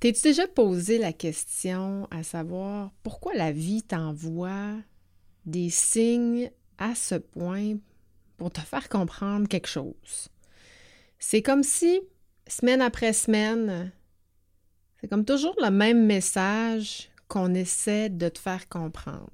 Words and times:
T'es-tu 0.00 0.22
déjà 0.22 0.48
posé 0.48 0.96
la 0.96 1.12
question 1.12 2.08
à 2.10 2.22
savoir 2.22 2.90
pourquoi 3.02 3.34
la 3.34 3.52
vie 3.52 3.82
t'envoie 3.82 4.78
des 5.44 5.68
signes 5.68 6.50
à 6.78 6.94
ce 6.94 7.16
point 7.16 7.74
pour 8.38 8.50
te 8.50 8.62
faire 8.62 8.88
comprendre 8.88 9.46
quelque 9.46 9.68
chose? 9.68 10.30
C'est 11.18 11.42
comme 11.42 11.62
si, 11.62 12.00
semaine 12.46 12.80
après 12.80 13.12
semaine, 13.12 13.92
c'est 14.98 15.08
comme 15.08 15.26
toujours 15.26 15.54
le 15.60 15.70
même 15.70 16.06
message 16.06 17.10
qu'on 17.28 17.52
essaie 17.52 18.08
de 18.08 18.30
te 18.30 18.38
faire 18.38 18.70
comprendre. 18.70 19.28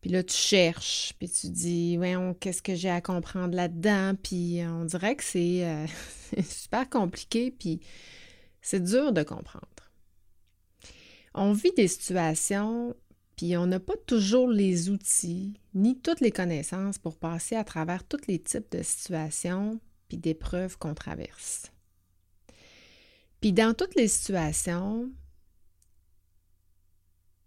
Puis 0.00 0.10
là, 0.12 0.22
tu 0.22 0.36
cherches, 0.36 1.14
puis 1.18 1.28
tu 1.28 1.48
dis, 1.48 1.96
voyons, 1.96 2.32
qu'est-ce 2.32 2.62
que 2.62 2.76
j'ai 2.76 2.90
à 2.90 3.00
comprendre 3.00 3.56
là-dedans? 3.56 4.14
Puis 4.22 4.60
on 4.64 4.84
dirait 4.84 5.16
que 5.16 5.24
c'est 5.24 5.66
euh, 5.66 5.86
super 6.44 6.88
compliqué, 6.88 7.50
puis 7.50 7.80
c'est 8.66 8.82
dur 8.82 9.12
de 9.12 9.22
comprendre. 9.22 9.92
On 11.34 11.52
vit 11.52 11.70
des 11.76 11.86
situations, 11.86 12.96
puis 13.36 13.56
on 13.56 13.66
n'a 13.66 13.78
pas 13.78 13.96
toujours 14.06 14.48
les 14.48 14.90
outils, 14.90 15.54
ni 15.72 15.96
toutes 15.96 16.18
les 16.18 16.32
connaissances 16.32 16.98
pour 16.98 17.16
passer 17.16 17.54
à 17.54 17.62
travers 17.62 18.02
tous 18.02 18.26
les 18.26 18.40
types 18.40 18.68
de 18.72 18.82
situations, 18.82 19.78
puis 20.08 20.18
d'épreuves 20.18 20.78
qu'on 20.78 20.94
traverse. 20.94 21.70
Puis 23.40 23.52
dans 23.52 23.72
toutes 23.72 23.94
les 23.94 24.08
situations, 24.08 25.12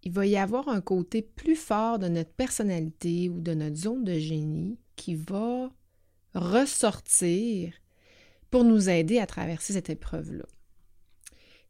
il 0.04 0.14
va 0.14 0.26
y 0.26 0.38
avoir 0.38 0.70
un 0.70 0.80
côté 0.80 1.22
plus 1.22 1.58
fort 1.58 2.00
de 2.00 2.08
notre 2.08 2.32
personnalité 2.32 3.28
ou 3.28 3.42
de 3.42 3.54
notre 3.54 3.76
zone 3.76 4.06
de 4.06 4.18
génie 4.18 4.80
qui 4.96 5.16
va 5.16 5.70
ressortir 6.34 7.74
pour 8.50 8.64
nous 8.64 8.88
aider 8.88 9.20
à 9.20 9.28
traverser 9.28 9.74
cette 9.74 9.90
épreuve-là. 9.90 10.46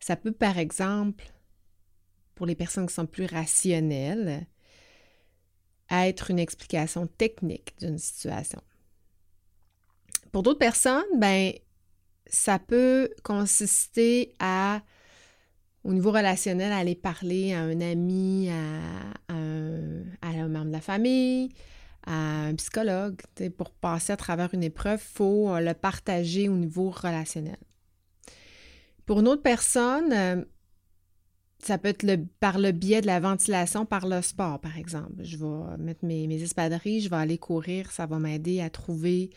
Ça 0.09 0.15
peut, 0.15 0.31
par 0.31 0.57
exemple, 0.57 1.31
pour 2.33 2.47
les 2.47 2.55
personnes 2.55 2.87
qui 2.87 2.95
sont 2.95 3.05
plus 3.05 3.27
rationnelles, 3.27 4.47
être 5.91 6.31
une 6.31 6.39
explication 6.39 7.05
technique 7.05 7.75
d'une 7.77 7.99
situation. 7.99 8.59
Pour 10.31 10.41
d'autres 10.41 10.57
personnes, 10.57 11.05
ben, 11.17 11.53
ça 12.25 12.57
peut 12.57 13.11
consister 13.23 14.33
à 14.39 14.81
au 15.83 15.93
niveau 15.93 16.11
relationnel, 16.11 16.71
aller 16.71 16.95
parler 16.95 17.53
à 17.53 17.59
un 17.59 17.79
ami, 17.79 18.49
à, 18.49 19.35
un, 19.35 20.47
membre 20.47 20.69
de 20.69 20.71
la 20.71 20.81
famille, 20.81 21.49
à 22.07 22.47
un 22.47 22.55
psychologue. 22.55 23.21
Pour 23.59 23.69
passer 23.69 24.13
à 24.13 24.17
travers 24.17 24.55
une 24.55 24.63
épreuve, 24.63 24.99
il 25.03 25.13
faut 25.13 25.49
euh, 25.51 25.59
le 25.59 25.75
partager 25.75 26.49
au 26.49 26.55
niveau 26.55 26.89
relationnel. 26.89 27.59
Pour 29.09 29.21
une 29.21 29.27
autre 29.27 29.41
personne, 29.41 30.13
euh, 30.13 30.43
ça 31.57 31.79
peut 31.79 31.87
être 31.87 32.05
par 32.39 32.59
le 32.59 32.71
biais 32.71 33.01
de 33.01 33.07
la 33.07 33.19
ventilation 33.19 33.83
par 33.83 34.05
le 34.05 34.21
sport, 34.21 34.59
par 34.59 34.77
exemple. 34.77 35.23
Je 35.23 35.35
vais 35.35 35.77
mettre 35.79 36.05
mes, 36.05 36.31
espadrilles, 36.43 37.01
je 37.01 37.09
vais 37.09 37.15
aller 37.15 37.39
courir, 37.39 37.91
ça 37.91 38.05
va 38.05 38.19
m'aider 38.19 38.61
à 38.61 38.69
trouver 38.69 39.31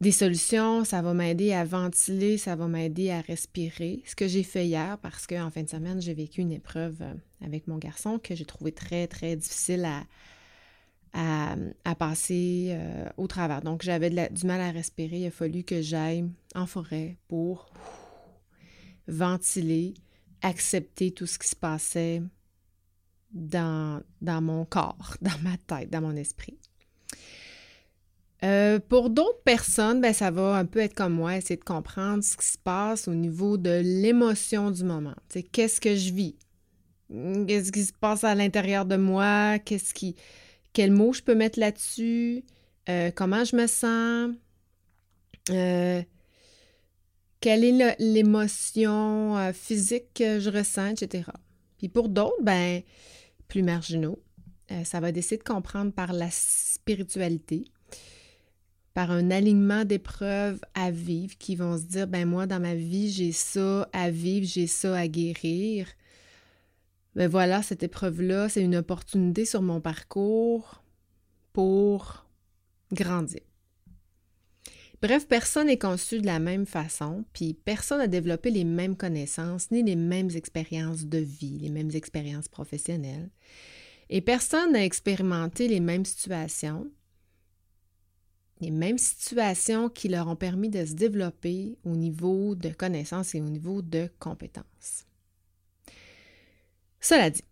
des 0.00 0.12
solutions, 0.12 0.84
ça 0.84 1.02
va 1.02 1.12
m'aider 1.12 1.54
à 1.54 1.64
ventiler, 1.64 2.38
ça 2.38 2.54
va 2.54 2.68
m'aider 2.68 3.10
à 3.10 3.20
respirer. 3.20 4.04
Ce 4.06 4.14
que 4.14 4.28
j'ai 4.28 4.44
fait 4.44 4.64
hier, 4.64 4.96
parce 4.98 5.26
qu'en 5.26 5.50
fin 5.50 5.64
de 5.64 5.68
semaine, 5.68 6.00
j'ai 6.00 6.14
vécu 6.14 6.40
une 6.40 6.52
épreuve 6.52 6.98
euh, 7.00 7.14
avec 7.44 7.66
mon 7.66 7.78
garçon 7.78 8.20
que 8.20 8.36
j'ai 8.36 8.44
trouvé 8.44 8.70
très, 8.70 9.08
très 9.08 9.34
difficile 9.34 9.84
à, 9.84 11.56
à, 11.84 11.94
passer 11.96 12.68
euh, 12.68 13.08
au 13.16 13.26
travers. 13.26 13.60
Donc, 13.62 13.82
j'avais 13.82 14.10
du 14.30 14.46
mal 14.46 14.60
à 14.60 14.70
respirer. 14.70 15.18
Il 15.18 15.26
a 15.26 15.32
fallu 15.32 15.64
que 15.64 15.82
j'aille 15.82 16.26
en 16.54 16.68
forêt 16.68 17.16
pour 17.26 17.72
ventiler, 19.08 19.94
accepter 20.42 21.10
tout 21.10 21.26
ce 21.26 21.38
qui 21.38 21.48
se 21.48 21.56
passait 21.56 22.22
dans, 23.32 24.02
mon 24.22 24.64
corps, 24.64 25.16
dans 25.22 25.38
ma 25.42 25.56
tête, 25.56 25.90
dans 25.90 26.00
mon 26.00 26.16
esprit. 26.16 26.58
Euh, 28.44 28.78
pour 28.78 29.08
d'autres 29.10 29.42
personnes, 29.44 30.00
ben, 30.00 30.12
ça 30.12 30.30
va 30.30 30.56
un 30.56 30.66
peu 30.66 30.80
être 30.80 30.94
comme 30.94 31.14
moi, 31.14 31.36
essayer 31.36 31.56
de 31.56 31.64
comprendre 31.64 32.22
ce 32.22 32.36
qui 32.36 32.46
se 32.46 32.58
passe 32.58 33.08
au 33.08 33.14
niveau 33.14 33.56
de 33.56 33.80
l'émotion 33.82 34.70
du 34.70 34.84
moment. 34.84 35.14
Qu'est-ce 35.52 35.80
que 35.80 35.96
je 35.96 36.12
vis? 36.12 36.36
Qu'est-ce 37.08 37.72
qui 37.72 37.84
se 37.84 37.92
passe 37.92 38.24
à 38.24 38.34
l'intérieur 38.34 38.84
de 38.84 38.96
moi? 38.96 39.58
Qu'est-ce 39.58 39.94
qui. 39.94 40.16
Quels 40.72 40.92
mots 40.92 41.12
je 41.12 41.22
peux 41.22 41.34
mettre 41.34 41.58
là-dessus? 41.58 42.44
Euh, 42.88 43.10
comment 43.14 43.44
je 43.44 43.56
me 43.56 43.66
sens? 43.66 44.34
Euh, 45.50 46.02
quelle 47.46 47.62
est 47.62 47.96
l'émotion 48.00 49.52
physique 49.52 50.14
que 50.14 50.40
je 50.40 50.50
ressens, 50.50 51.00
etc. 51.00 51.30
Puis 51.78 51.88
pour 51.88 52.08
d'autres, 52.08 52.42
ben, 52.42 52.82
plus 53.46 53.62
marginaux, 53.62 54.18
ça 54.82 54.98
va 54.98 55.10
essayer 55.10 55.38
de 55.38 55.44
comprendre 55.44 55.92
par 55.92 56.12
la 56.12 56.28
spiritualité 56.28 57.62
par 58.94 59.12
un 59.12 59.30
alignement 59.30 59.84
d'épreuves 59.84 60.58
à 60.74 60.90
vivre 60.90 61.38
qui 61.38 61.54
vont 61.54 61.78
se 61.78 61.84
dire, 61.84 62.08
ben 62.08 62.26
moi, 62.26 62.46
dans 62.46 62.58
ma 62.58 62.74
vie, 62.74 63.12
j'ai 63.12 63.30
ça 63.30 63.88
à 63.92 64.10
vivre, 64.10 64.44
j'ai 64.44 64.66
ça 64.66 64.96
à 64.96 65.06
guérir. 65.06 65.86
Ben 67.14 67.28
voilà, 67.28 67.62
cette 67.62 67.84
épreuve-là, 67.84 68.48
c'est 68.48 68.62
une 68.62 68.74
opportunité 68.74 69.44
sur 69.44 69.62
mon 69.62 69.80
parcours 69.80 70.82
pour 71.52 72.26
grandir. 72.90 73.45
Bref, 75.02 75.28
personne 75.28 75.66
n'est 75.66 75.78
conçu 75.78 76.20
de 76.20 76.26
la 76.26 76.38
même 76.38 76.66
façon, 76.66 77.24
puis 77.32 77.54
personne 77.54 77.98
n'a 77.98 78.06
développé 78.06 78.50
les 78.50 78.64
mêmes 78.64 78.96
connaissances 78.96 79.70
ni 79.70 79.82
les 79.82 79.96
mêmes 79.96 80.30
expériences 80.30 81.04
de 81.04 81.18
vie, 81.18 81.58
les 81.58 81.70
mêmes 81.70 81.90
expériences 81.94 82.48
professionnelles. 82.48 83.30
Et 84.08 84.20
personne 84.20 84.72
n'a 84.72 84.84
expérimenté 84.84 85.68
les 85.68 85.80
mêmes 85.80 86.04
situations, 86.04 86.90
les 88.60 88.70
mêmes 88.70 88.98
situations 88.98 89.90
qui 89.90 90.08
leur 90.08 90.28
ont 90.28 90.36
permis 90.36 90.70
de 90.70 90.84
se 90.86 90.94
développer 90.94 91.76
au 91.84 91.94
niveau 91.94 92.54
de 92.54 92.70
connaissances 92.70 93.34
et 93.34 93.40
au 93.40 93.48
niveau 93.48 93.82
de 93.82 94.08
compétences. 94.18 95.04
Cela 97.00 97.30
dit, 97.30 97.42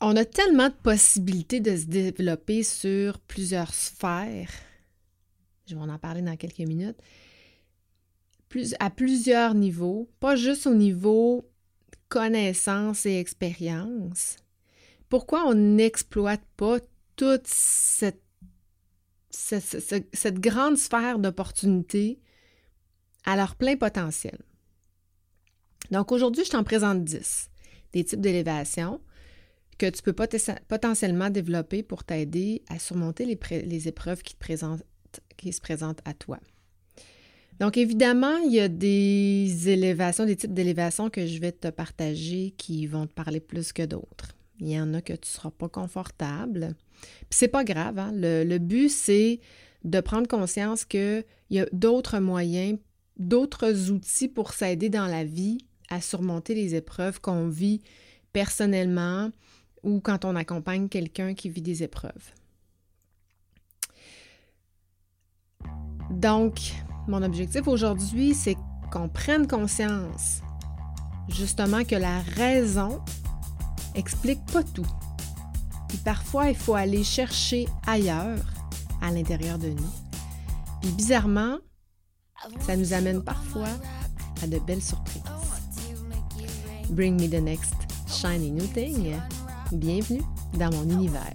on 0.00 0.16
a 0.16 0.24
tellement 0.24 0.68
de 0.68 0.74
possibilités 0.74 1.60
de 1.60 1.76
se 1.76 1.84
développer 1.84 2.62
sur 2.62 3.20
plusieurs 3.20 3.74
sphères, 3.74 4.50
je 5.66 5.74
vais 5.74 5.80
en 5.80 5.98
parler 5.98 6.22
dans 6.22 6.36
quelques 6.36 6.58
minutes, 6.58 6.98
à 8.80 8.90
plusieurs 8.90 9.54
niveaux, 9.54 10.10
pas 10.20 10.36
juste 10.36 10.66
au 10.66 10.74
niveau 10.74 11.48
connaissances 12.08 13.06
et 13.06 13.18
expérience. 13.18 14.36
Pourquoi 15.08 15.46
on 15.46 15.54
n'exploite 15.54 16.44
pas 16.56 16.78
toute 17.16 17.46
cette 17.46 18.20
grande 20.40 20.76
sphère 20.76 21.18
d'opportunités 21.18 22.20
à 23.24 23.36
leur 23.36 23.56
plein 23.56 23.76
potentiel? 23.76 24.38
Donc 25.90 26.12
aujourd'hui, 26.12 26.44
je 26.44 26.50
t'en 26.50 26.64
présente 26.64 27.04
10 27.04 27.50
des 27.92 28.04
types 28.04 28.20
d'élévation 28.20 29.00
que 29.78 29.88
tu 29.90 30.02
peux 30.02 30.14
potentiellement 30.14 31.30
développer 31.30 31.82
pour 31.82 32.04
t'aider 32.04 32.62
à 32.68 32.78
surmonter 32.78 33.24
les, 33.24 33.88
épreuves 33.88 34.22
qui, 34.22 34.34
te 34.34 34.38
présentent, 34.38 34.84
qui 35.36 35.52
se 35.52 35.60
présentent 35.60 36.00
à 36.04 36.14
toi. 36.14 36.38
Donc 37.60 37.76
évidemment, 37.76 38.36
il 38.38 38.52
y 38.52 38.60
a 38.60 38.68
des 38.68 39.68
élévations, 39.68 40.26
des 40.26 40.36
types 40.36 40.54
d'élévation 40.54 41.10
que 41.10 41.26
je 41.26 41.38
vais 41.38 41.52
te 41.52 41.68
partager 41.68 42.54
qui 42.56 42.86
vont 42.86 43.06
te 43.06 43.12
parler 43.12 43.40
plus 43.40 43.72
que 43.72 43.84
d'autres. 43.84 44.34
Il 44.58 44.68
y 44.68 44.80
en 44.80 44.94
a 44.94 45.00
que 45.00 45.12
tu 45.12 45.28
ne 45.28 45.32
seras 45.32 45.50
pas 45.50 45.68
confortable. 45.68 46.74
Puis 47.00 47.38
c'est 47.38 47.48
pas 47.48 47.64
grave. 47.64 47.98
Hein. 47.98 48.12
Le, 48.14 48.58
but, 48.58 48.88
c'est 48.88 49.40
de 49.84 50.00
prendre 50.00 50.28
conscience 50.28 50.84
qu'il 50.84 51.24
y 51.50 51.60
a 51.60 51.66
d'autres 51.72 52.18
moyens, 52.20 52.78
d'autres 53.18 53.90
outils 53.90 54.28
pour 54.28 54.52
s'aider 54.52 54.88
dans 54.88 55.06
la 55.06 55.24
vie 55.24 55.58
à 55.88 56.00
surmonter 56.00 56.54
les 56.54 56.74
épreuves 56.74 57.20
qu'on 57.20 57.48
vit 57.48 57.80
personnellement 58.32 59.30
ou 59.82 60.00
quand 60.00 60.24
on 60.24 60.36
accompagne 60.36 60.88
quelqu'un 60.88 61.34
qui 61.34 61.50
vit 61.50 61.62
des 61.62 61.82
épreuves. 61.82 62.32
Donc, 66.22 66.72
mon 67.08 67.20
objectif 67.22 67.66
aujourd'hui, 67.66 68.32
c'est 68.32 68.56
qu'on 68.92 69.08
prenne 69.08 69.48
conscience 69.48 70.40
justement 71.28 71.82
que 71.82 71.96
la 71.96 72.20
raison 72.20 73.00
explique 73.96 74.44
pas 74.52 74.62
tout. 74.62 74.86
Puis 75.88 75.98
parfois, 75.98 76.48
il 76.48 76.54
faut 76.54 76.74
aller 76.74 77.02
chercher 77.02 77.66
ailleurs, 77.86 78.38
à 79.02 79.10
l'intérieur 79.10 79.58
de 79.58 79.70
nous. 79.70 79.90
Puis 80.80 80.92
bizarrement, 80.92 81.58
ça 82.60 82.76
nous 82.76 82.92
amène 82.92 83.22
parfois 83.22 83.68
à 84.42 84.46
de 84.46 84.60
belles 84.60 84.82
surprises. 84.82 85.22
Bring 86.90 87.20
me 87.20 87.28
the 87.28 87.42
next 87.42 87.74
shiny 88.06 88.50
new 88.50 88.66
thing. 88.68 89.16
Bienvenue 89.72 90.22
dans 90.54 90.70
mon 90.70 90.84
univers. 90.84 91.34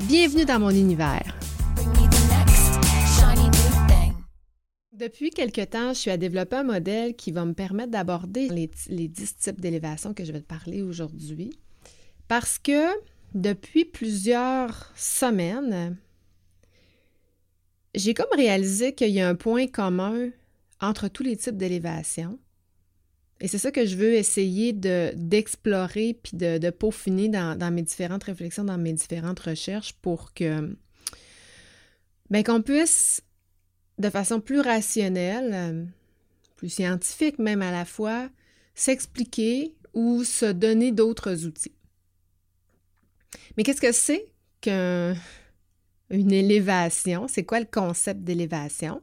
Bienvenue 0.00 0.44
dans 0.44 0.58
mon 0.58 0.70
univers. 0.70 1.38
Depuis 4.92 5.30
quelque 5.30 5.64
temps, 5.64 5.90
je 5.90 5.98
suis 5.98 6.10
à 6.10 6.16
développer 6.16 6.56
un 6.56 6.64
modèle 6.64 7.14
qui 7.14 7.30
va 7.30 7.44
me 7.44 7.52
permettre 7.52 7.92
d'aborder 7.92 8.48
les, 8.48 8.70
les 8.88 9.06
10 9.06 9.36
types 9.36 9.60
d'élévation 9.60 10.12
que 10.12 10.24
je 10.24 10.32
vais 10.32 10.40
te 10.40 10.46
parler 10.46 10.82
aujourd'hui. 10.82 11.56
Parce 12.26 12.58
que 12.58 12.88
depuis 13.34 13.84
plusieurs 13.84 14.92
semaines, 14.96 15.96
j'ai 17.94 18.14
comme 18.14 18.26
réalisé 18.34 18.94
qu'il 18.94 19.10
y 19.10 19.20
a 19.20 19.28
un 19.28 19.36
point 19.36 19.68
commun 19.68 20.30
entre 20.80 21.06
tous 21.06 21.22
les 21.22 21.36
types 21.36 21.56
d'élévation. 21.56 22.38
Et 23.44 23.46
c'est 23.46 23.58
ça 23.58 23.70
que 23.70 23.84
je 23.84 23.96
veux 23.96 24.14
essayer 24.14 24.72
d'explorer 24.72 26.18
puis 26.22 26.34
de, 26.34 26.70
peaufiner 26.70 27.28
dans, 27.28 27.74
mes 27.74 27.82
différentes 27.82 28.24
réflexions, 28.24 28.64
dans 28.64 28.78
mes 28.78 28.94
différentes 28.94 29.40
recherches 29.40 29.92
pour 30.00 30.32
que 30.32 30.74
ben, 32.30 32.42
qu'on 32.42 32.62
puisse, 32.62 33.20
de 33.98 34.08
façon 34.08 34.40
plus 34.40 34.60
rationnelle, 34.60 35.86
plus 36.56 36.70
scientifique 36.70 37.38
même 37.38 37.60
à 37.60 37.70
la 37.70 37.84
fois, 37.84 38.30
s'expliquer 38.74 39.74
ou 39.92 40.24
se 40.24 40.46
donner 40.46 40.90
d'autres 40.90 41.44
outils. 41.44 41.76
Mais 43.58 43.62
qu'est-ce 43.62 43.82
que 43.82 43.92
c'est 43.92 44.26
qu'une 44.62 46.32
élévation? 46.32 47.28
C'est 47.28 47.44
quoi 47.44 47.60
le 47.60 47.68
concept 47.70 48.22
d'élévation? 48.22 49.02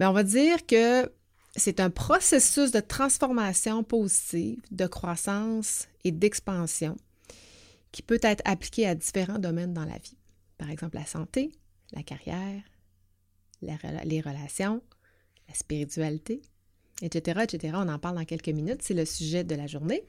on 0.00 0.12
va 0.12 0.22
dire 0.22 0.64
que 0.64 1.10
c'est 1.58 1.80
un 1.80 1.90
processus 1.90 2.70
de 2.70 2.80
transformation 2.80 3.82
positive, 3.84 4.60
de 4.70 4.86
croissance 4.86 5.88
et 6.04 6.12
d'expansion 6.12 6.96
qui 7.92 8.02
peut 8.02 8.20
être 8.22 8.42
appliqué 8.44 8.86
à 8.86 8.94
différents 8.94 9.38
domaines 9.38 9.74
dans 9.74 9.84
la 9.84 9.98
vie. 9.98 10.16
Par 10.58 10.70
exemple, 10.70 10.96
la 10.96 11.06
santé, 11.06 11.52
la 11.92 12.02
carrière, 12.02 12.62
les 13.62 14.20
relations, 14.20 14.82
la 15.48 15.54
spiritualité, 15.54 16.42
etc.. 17.02 17.72
On 17.74 17.88
en 17.88 17.98
parle 17.98 18.16
dans 18.16 18.24
quelques 18.24 18.48
minutes, 18.48 18.82
c'est 18.82 18.94
le 18.94 19.04
sujet 19.04 19.44
de 19.44 19.54
la 19.54 19.66
journée. 19.66 20.02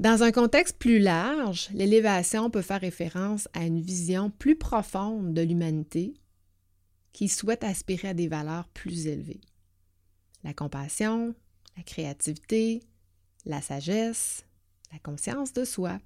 Dans 0.00 0.24
un 0.24 0.32
contexte 0.32 0.78
plus 0.78 0.98
large, 0.98 1.68
l'élévation 1.72 2.50
peut 2.50 2.62
faire 2.62 2.80
référence 2.80 3.48
à 3.52 3.64
une 3.64 3.80
vision 3.80 4.30
plus 4.30 4.56
profonde 4.56 5.32
de 5.32 5.42
l'humanité 5.42 6.14
qui 7.12 7.28
souhaitent 7.28 7.62
aspirer 7.62 8.08
à 8.08 8.14
des 8.14 8.26
valeurs 8.26 8.66
plus 8.68 9.06
élevées. 9.06 9.40
La 10.44 10.54
compassion, 10.54 11.34
la 11.76 11.82
créativité, 11.82 12.82
la 13.44 13.60
sagesse, 13.60 14.44
la 14.92 14.98
conscience 14.98 15.52
de 15.52 15.64
soi. 15.64 15.98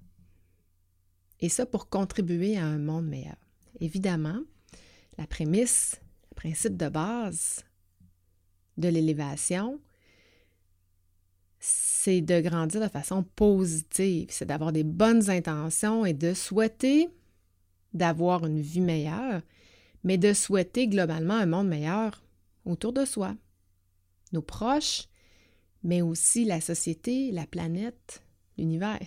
Et 1.40 1.49
ça 1.49 1.67
pour 1.67 1.88
contribuer 1.88 2.56
à 2.56 2.64
un 2.64 2.79
monde 2.79 3.06
meilleur. 3.06 3.37
Évidemment, 3.81 4.40
la 5.19 5.26
prémisse, 5.26 6.00
le 6.31 6.35
principe 6.35 6.76
de 6.76 6.88
base 6.88 7.64
de 8.76 8.88
l'élévation, 8.88 9.81
c'est 11.61 12.20
de 12.20 12.41
grandir 12.41 12.81
de 12.81 12.88
façon 12.88 13.25
positive, 13.25 14.29
c'est 14.31 14.46
d'avoir 14.46 14.73
des 14.73 14.84
bonnes 14.84 15.29
intentions 15.29 16.06
et 16.06 16.14
de 16.14 16.32
souhaiter 16.32 17.08
d'avoir 17.93 18.46
une 18.46 18.61
vie 18.61 18.81
meilleure 18.81 19.43
mais 20.05 20.19
de 20.19 20.32
souhaiter 20.32 20.88
globalement 20.88 21.34
un 21.34 21.46
monde 21.46 21.69
meilleur 21.69 22.23
autour 22.64 22.93
de 22.93 23.05
soi, 23.05 23.34
nos 24.32 24.42
proches, 24.42 25.08
mais 25.82 26.02
aussi 26.02 26.44
la 26.44 26.60
société, 26.60 27.30
la 27.32 27.46
planète, 27.46 28.22
l'univers. 28.56 29.06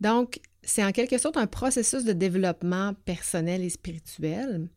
Donc, 0.00 0.40
c'est 0.62 0.84
en 0.84 0.92
quelque 0.92 1.18
sorte 1.18 1.36
un 1.36 1.46
processus 1.46 2.04
de 2.04 2.12
développement 2.12 2.94
personnel 3.04 3.62
et 3.62 3.70
spirituel 3.70 4.68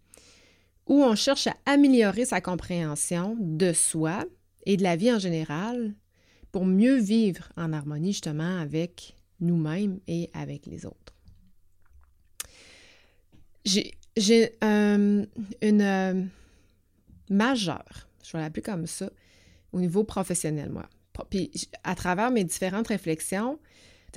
où 0.85 1.03
on 1.03 1.15
cherche 1.15 1.47
à 1.47 1.55
améliorer 1.65 2.25
sa 2.25 2.41
compréhension 2.41 3.35
de 3.39 3.73
soi 3.73 4.25
et 4.65 4.77
de 4.77 4.83
la 4.83 4.95
vie 4.95 5.11
en 5.11 5.19
général 5.19 5.93
pour 6.51 6.65
mieux 6.65 6.97
vivre 6.97 7.49
en 7.57 7.73
harmonie 7.73 8.13
justement 8.13 8.59
avec 8.59 9.17
nous-mêmes 9.39 9.99
et 10.07 10.29
avec 10.33 10.65
les 10.65 10.85
autres. 10.85 11.13
J'ai 13.65 14.57
euh, 14.63 15.25
une 15.61 15.81
euh, 15.81 16.23
majeure, 17.29 18.06
je 18.27 18.35
vais 18.35 18.43
l'appeler 18.43 18.61
comme 18.61 18.87
ça, 18.87 19.09
au 19.71 19.79
niveau 19.79 20.03
professionnel, 20.03 20.69
moi. 20.69 20.89
Puis 21.29 21.51
à 21.83 21.95
travers 21.95 22.29
mes 22.29 22.43
différentes 22.43 22.89
réflexions, 22.89 23.59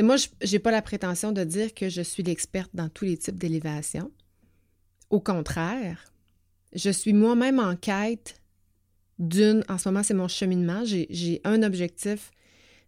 moi, 0.03 0.17
je 0.17 0.53
n'ai 0.53 0.59
pas 0.59 0.71
la 0.71 0.83
prétention 0.83 1.33
de 1.33 1.45
dire 1.45 1.75
que 1.75 1.89
je 1.89 2.03
suis 2.03 2.23
l'experte 2.23 2.71
dans 2.75 2.89
tous 2.89 3.05
les 3.05 3.17
types 3.17 3.39
d'élévation. 3.39 4.11
Au 5.11 5.21
contraire, 5.21 6.12
je 6.73 6.91
suis 6.91 7.12
moi-même 7.12 7.59
en 7.59 7.77
quête 7.77 8.41
d'une, 9.19 9.65
en 9.69 9.77
ce 9.77 9.89
moment, 9.89 10.03
c'est 10.03 10.15
mon 10.15 10.29
cheminement. 10.29 10.83
J'ai 10.85 11.41
un 11.45 11.63
objectif, 11.63 12.31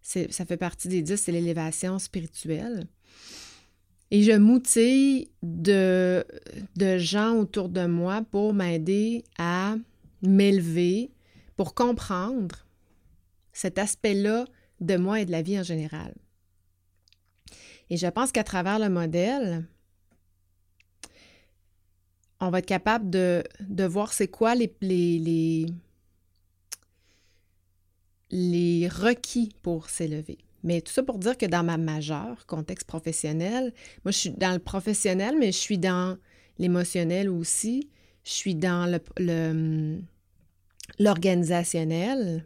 ça 0.01 0.45
fait 0.45 0.57
partie 0.57 0.87
des 0.87 1.01
dix, 1.01 1.17
c'est 1.17 1.31
l'élévation 1.31 1.99
spirituelle. 1.99 2.87
Et 4.09 4.23
je 4.23 4.31
m'outille 4.31 5.29
de, 5.41 6.23
de 6.75 6.97
gens 6.97 7.35
autour 7.35 7.69
de 7.69 7.85
moi 7.85 8.23
pour 8.29 8.53
m'aider 8.53 9.23
à 9.37 9.75
m'élever, 10.21 11.11
pour 11.55 11.73
comprendre 11.75 12.65
cet 13.51 13.77
aspect-là 13.77 14.45
de 14.79 14.97
moi 14.97 15.21
et 15.21 15.25
de 15.25 15.31
la 15.31 15.41
vie 15.41 15.59
en 15.59 15.63
général. 15.63 16.13
Et 17.89 17.97
je 17.97 18.07
pense 18.07 18.31
qu'à 18.31 18.43
travers 18.43 18.79
le 18.79 18.89
modèle, 18.89 19.67
on 22.39 22.49
va 22.49 22.59
être 22.59 22.65
capable 22.65 23.09
de, 23.09 23.43
de 23.59 23.83
voir 23.83 24.13
c'est 24.13 24.27
quoi 24.27 24.55
les, 24.55 24.75
les, 24.81 25.19
les, 25.19 25.65
les 28.31 28.87
requis 28.87 29.51
pour 29.61 29.89
s'élever. 29.89 30.39
Mais 30.63 30.81
tout 30.81 30.91
ça 30.91 31.03
pour 31.03 31.19
dire 31.19 31.37
que 31.37 31.45
dans 31.45 31.63
ma 31.63 31.77
majeure, 31.77 32.45
contexte 32.45 32.87
professionnel, 32.87 33.73
moi 34.03 34.11
je 34.11 34.17
suis 34.17 34.29
dans 34.31 34.53
le 34.53 34.59
professionnel, 34.59 35.35
mais 35.37 35.51
je 35.51 35.57
suis 35.57 35.77
dans 35.77 36.17
l'émotionnel 36.57 37.29
aussi. 37.29 37.89
Je 38.23 38.31
suis 38.31 38.55
dans 38.55 38.89
le, 39.19 39.99
l'organisationnel. 40.99 42.45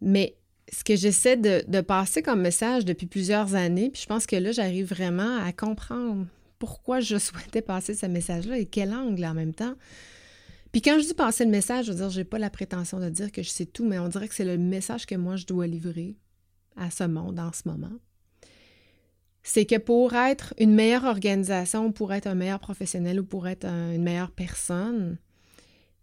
Mais 0.00 0.36
ce 0.72 0.84
que 0.84 0.96
j'essaie 0.96 1.36
de, 1.36 1.80
passer 1.80 2.22
comme 2.22 2.40
message 2.40 2.84
depuis 2.84 3.06
plusieurs 3.06 3.54
années, 3.54 3.90
puis 3.90 4.02
je 4.02 4.06
pense 4.06 4.26
que 4.26 4.36
là, 4.36 4.52
j'arrive 4.52 4.88
vraiment 4.88 5.38
à 5.44 5.52
comprendre 5.52 6.26
pourquoi 6.58 7.00
je 7.00 7.18
souhaitais 7.18 7.62
passer 7.62 7.94
ce 7.94 8.06
message-là 8.06 8.58
et 8.58 8.66
quel 8.66 8.92
angle 8.92 9.24
en 9.24 9.34
même 9.34 9.54
temps. 9.54 9.74
Puis 10.72 10.82
quand 10.82 10.98
je 10.98 11.06
dis 11.06 11.14
passer 11.14 11.44
le 11.44 11.50
message, 11.50 11.86
je 11.86 11.92
veux 11.92 11.98
dire, 11.98 12.10
je 12.10 12.18
n'ai 12.18 12.24
pas 12.24 12.38
la 12.38 12.50
prétention 12.50 12.98
de 13.00 13.08
dire 13.08 13.32
que 13.32 13.42
je 13.42 13.48
sais 13.48 13.66
tout, 13.66 13.84
mais 13.84 13.98
on 13.98 14.08
dirait 14.08 14.28
que 14.28 14.34
c'est 14.34 14.44
le 14.44 14.58
message 14.58 15.06
que 15.06 15.14
moi, 15.14 15.36
je 15.36 15.46
dois 15.46 15.66
livrer 15.66 16.16
à 16.76 16.90
ce 16.90 17.04
monde 17.04 17.38
en 17.38 17.52
ce 17.52 17.62
moment, 17.66 17.96
c'est 19.42 19.64
que 19.64 19.78
pour 19.78 20.14
être 20.14 20.52
une 20.58 20.74
meilleure 20.74 21.04
organisation, 21.04 21.92
pour 21.92 22.12
être 22.12 22.26
un 22.26 22.34
meilleur 22.34 22.58
professionnel 22.58 23.20
ou 23.20 23.24
pour 23.24 23.46
être 23.48 23.64
une 23.64 24.02
meilleure 24.02 24.32
personne, 24.32 25.18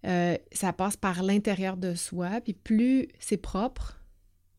euh, 0.05 0.37
ça 0.51 0.73
passe 0.73 0.97
par 0.97 1.23
l'intérieur 1.23 1.77
de 1.77 1.95
soi. 1.95 2.41
Puis 2.41 2.53
plus 2.53 3.07
c'est 3.19 3.37
propre, 3.37 3.99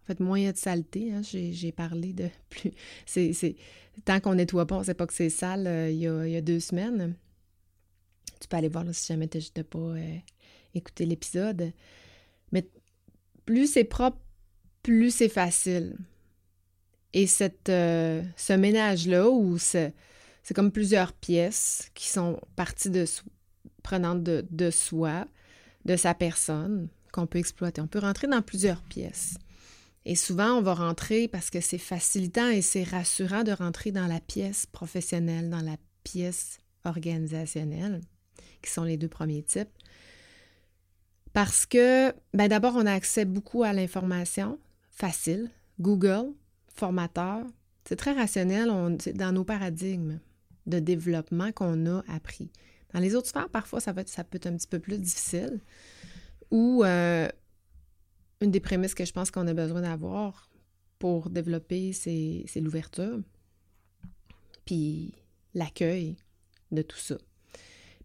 en 0.03 0.07
fait, 0.07 0.21
moins 0.21 0.39
il 0.39 0.45
y 0.45 0.49
a 0.49 0.53
de 0.53 0.59
saleté. 0.59 1.13
Hein, 1.13 1.21
j'ai 1.23 1.73
parlé 1.73 2.13
de 2.13 2.29
plus. 2.51 2.73
Tant 4.05 4.21
qu'on 4.21 4.35
nettoie 4.35 4.67
pas, 4.67 4.77
on 4.77 4.81
ne 4.81 4.85
sait 4.85 4.95
pas 4.95 5.07
que 5.07 5.15
c'est 5.15 5.31
sale 5.31 5.67
euh, 5.67 5.91
il, 5.91 5.99
y 5.99 6.37
a, 6.37 6.41
deux 6.41 6.61
semaines. 6.61 7.15
Tu 8.41 8.49
peux 8.49 8.57
aller 8.57 8.69
voir 8.69 8.85
si 8.93 9.07
jamais 9.07 9.29
tu 9.29 9.39
n'as 9.57 9.65
pas 9.65 9.79
euh, 9.79 10.17
écouté 10.75 11.07
l'épisode. 11.07 11.73
Mais 12.53 12.67
plus 13.45 13.73
c'est 13.73 13.85
propre, 13.85 14.19
plus 14.83 15.15
c'est 15.15 15.29
facile. 15.29 15.97
Et 17.13 17.29
cette, 17.29 17.69
ce 17.69 18.53
ménage-là, 18.53 19.31
où 19.31 19.57
c'est 19.57 19.93
comme 20.53 20.73
plusieurs 20.73 21.13
pièces 21.13 21.91
qui 21.95 22.09
sont 22.09 22.41
parties 22.57 22.91
de 22.91 23.05
prenant 23.85 24.17
de, 24.17 24.71
soi, 24.71 25.29
de 25.85 25.95
sa 25.95 26.15
personne, 26.15 26.89
qu'on 27.13 27.29
peut 27.29 27.39
exploiter. 27.39 27.81
On 27.81 27.87
peut 27.87 28.01
rentrer 28.01 28.27
dans 28.27 28.43
plusieurs 28.43 28.83
pièces. 28.83 29.37
Et 30.05 30.17
souvent, 30.17 30.55
on 30.55 30.63
va 30.63 30.75
rentrer 30.75 31.29
parce 31.29 31.51
que 31.51 31.61
c'est 31.61 31.79
facilitant 31.79 32.49
et 32.49 32.63
c'est 32.63 32.83
rassurant 32.83 33.45
de 33.45 33.53
rentrer 33.53 33.93
dans 33.93 34.09
la 34.09 34.21
pièce 34.21 34.67
professionnelle, 34.67 35.49
dans 35.49 35.61
la 35.63 35.77
pièce 36.03 36.59
organisationnel, 36.85 38.01
qui 38.61 38.71
sont 38.71 38.83
les 38.83 38.97
deux 38.97 39.09
premiers 39.09 39.45
types. 39.45 39.71
Parce 41.33 41.65
que, 41.67 42.13
ben 42.33 42.49
d'abord, 42.49 42.75
on 42.77 42.87
a 42.87 42.93
accès 42.93 43.25
beaucoup 43.25 43.63
à 43.63 43.73
l'information 43.73 44.59
facile. 44.91 45.51
Google, 45.81 46.33
formateur, 46.75 47.45
c'est 47.85 47.97
très 47.97 48.13
rationnel 48.13 48.69
dans 49.15 49.33
nos 49.33 49.45
paradigmes 49.45 50.21
de 50.67 50.79
développement 50.79 51.53
qu'on 51.53 51.87
a 51.87 52.03
appris. 52.09 52.51
Dans 52.95 53.01
les 53.01 53.17
autres 53.17 53.29
sphères, 53.29 53.49
parfois, 53.49 53.81
ça, 53.81 53.93
peut 53.93 54.01
être 54.01 54.47
un 54.47 54.57
petit 54.57 54.69
peu 54.69 54.79
plus 54.79 54.99
difficile. 54.99 55.61
Ou 56.53 56.85
euh, 56.85 57.29
une 58.41 58.53
des 58.53 58.61
prémices 58.61 58.95
que 58.95 59.05
je 59.05 59.13
pense 59.13 59.33
qu'on 59.33 59.47
a 59.49 59.53
besoin 59.53 59.83
d'avoir 59.83 60.49
pour 61.01 61.29
développer, 61.29 61.93
c'est 61.93 62.61
l'ouverture, 62.61 63.21
puis 64.65 65.13
l'accueil 65.55 66.17
de 66.71 66.83
tout 66.83 66.97
ça. 66.97 67.17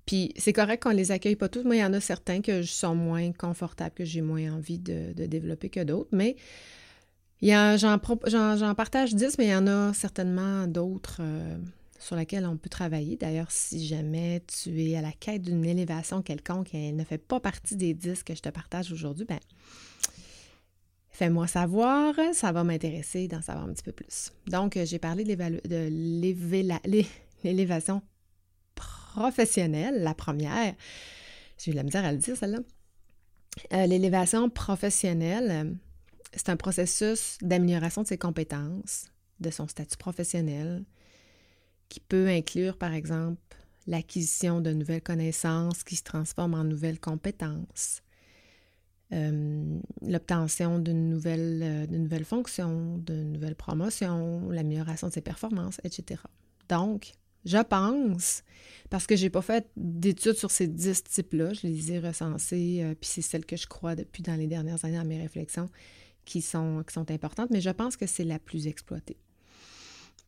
Puis 0.05 0.33
c'est 0.37 0.53
correct 0.53 0.81
qu'on 0.81 0.89
les 0.89 1.11
accueille 1.11 1.35
pas 1.35 1.49
tous. 1.49 1.63
Moi, 1.63 1.75
il 1.75 1.79
y 1.79 1.85
en 1.85 1.93
a 1.93 1.99
certains 1.99 2.41
que 2.41 2.63
je 2.63 2.71
sens 2.71 2.97
moins 2.97 3.31
confortable, 3.31 3.93
que 3.93 4.05
j'ai 4.05 4.21
moins 4.21 4.51
envie 4.51 4.79
de, 4.79 5.13
développer 5.13 5.69
que 5.69 5.83
d'autres. 5.83 6.09
Mais 6.11 6.35
j'en 7.43 7.99
partage 8.75 9.13
10, 9.13 9.37
mais 9.37 9.45
il 9.45 9.51
y 9.51 9.55
en 9.55 9.67
a 9.67 9.93
certainement 9.93 10.65
d'autres 10.65 11.19
euh, 11.21 11.57
sur 11.99 12.15
lesquels 12.15 12.45
on 12.45 12.57
peut 12.57 12.69
travailler. 12.69 13.17
D'ailleurs, 13.17 13.51
si 13.51 13.85
jamais 13.85 14.41
tu 14.47 14.83
es 14.83 14.95
à 14.95 15.01
la 15.01 15.11
quête 15.11 15.41
d'une 15.41 15.65
élévation 15.65 16.21
quelconque 16.21 16.73
et 16.73 16.89
elle 16.89 16.95
ne 16.95 17.03
fait 17.03 17.17
pas 17.17 17.39
partie 17.39 17.75
des 17.75 17.93
10 17.93 18.23
que 18.23 18.33
je 18.33 18.41
te 18.41 18.49
partage 18.49 18.91
aujourd'hui, 18.91 19.25
ben 19.25 19.39
fais-moi 21.11 21.47
savoir, 21.47 22.15
ça 22.33 22.53
va 22.53 22.63
m'intéresser 22.63 23.27
d'en 23.27 23.41
savoir 23.41 23.67
un 23.67 23.73
petit 23.73 23.83
peu 23.83 23.91
plus. 23.91 24.31
Donc, 24.47 24.77
euh, 24.77 24.85
j'ai 24.85 24.99
parlé 24.99 25.25
de 25.25 27.05
l'élévation 27.43 28.01
professionnelle, 28.75 30.01
la 30.01 30.13
première. 30.13 30.73
J'ai 31.57 31.71
eu 31.71 31.73
la 31.73 31.83
misère 31.83 32.05
à 32.05 32.13
le 32.13 32.17
dire, 32.17 32.37
celle-là. 32.37 32.59
Euh, 33.73 33.85
l'élévation 33.85 34.49
professionnelle, 34.49 35.75
c'est 36.33 36.47
un 36.47 36.55
processus 36.55 37.37
d'amélioration 37.41 38.03
de 38.03 38.07
ses 38.07 38.17
compétences, 38.17 39.07
de 39.41 39.49
son 39.49 39.67
statut 39.67 39.97
professionnel, 39.97 40.85
qui 41.89 41.99
peut 41.99 42.27
inclure, 42.27 42.77
par 42.77 42.93
exemple, 42.93 43.41
l'acquisition 43.87 44.61
de 44.61 44.71
nouvelles 44.71 45.01
connaissances 45.01 45.83
qui 45.83 45.95
se 45.95 46.03
transforment 46.03 46.53
en 46.53 46.63
nouvelles 46.63 46.99
compétences, 46.99 48.03
euh, 49.11 49.79
l'obtention 50.03 50.77
d'une 50.77 51.09
nouvelle, 51.09 51.61
euh, 51.63 51.87
de 51.87 51.97
nouvelles 51.97 52.25
fonctions, 52.25 52.99
de 52.99 53.15
nouvelles 53.15 53.55
promotions, 53.55 54.47
l'amélioration 54.49 55.07
de 55.07 55.13
ses 55.13 55.21
performances, 55.21 55.81
etc. 55.83 56.21
Donc, 56.69 57.13
je 57.45 57.57
pense, 57.57 58.43
parce 58.91 59.07
que 59.07 59.15
je 59.15 59.23
n'ai 59.23 59.29
pas 59.31 59.41
fait 59.41 59.67
d'études 59.75 60.35
sur 60.35 60.51
ces 60.51 60.67
dix 60.67 61.03
types-là, 61.03 61.53
je 61.53 61.65
les 61.65 61.93
ai 61.93 61.99
recensés, 61.99 62.81
euh, 62.83 62.93
puis 62.93 63.09
c'est 63.09 63.23
celles 63.23 63.45
que 63.45 63.57
je 63.57 63.65
crois 63.65 63.95
depuis 63.95 64.21
dans 64.21 64.35
les 64.35 64.45
dernières 64.45 64.85
années 64.85 64.97
dans 64.97 65.05
mes 65.05 65.19
réflexions 65.19 65.69
qui 66.25 66.43
sont 66.43 66.83
importantes, 67.09 67.49
mais 67.49 67.61
je 67.61 67.71
pense 67.71 67.97
que 67.97 68.05
c'est 68.05 68.23
la 68.23 68.37
plus 68.37 68.67
exploitée. 68.67 69.17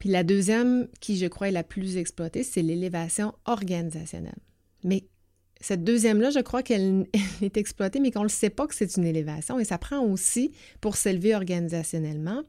Puis 0.01 0.10
la 0.10 0.24
deuxième, 0.24 0.88
qui 1.00 1.15
je 1.15 1.27
crois 1.27 1.50
est 1.50 1.51
la 1.51 1.63
plus 1.63 1.98
exploitée, 1.98 2.41
c'est 2.41 2.63
l'élévation 2.63 3.36
organisationnelle. 3.46 4.39
Mais 4.84 5.03
cette 5.60 5.84
deuxième-là, 5.84 6.31
je 6.31 6.39
crois 6.39 6.63
qu'elle 6.63 7.05
est 7.43 7.55
exploitée, 7.55 8.00
mais 8.00 8.10
qu'on 8.10 8.22
ne 8.22 8.25
le 8.25 8.29
sait 8.29 8.50
pas 8.50 8.65
que 8.65 8.74
c'est 8.74 8.98
une 8.98 9.05
élévation. 9.05 9.60
Et 9.60 9.63
ça 9.63 9.77
prend 9.77 10.00
aussi, 10.00 10.53
pour 10.81 10.96
s'élever 10.96 11.36
organisationnellement, 11.36 12.41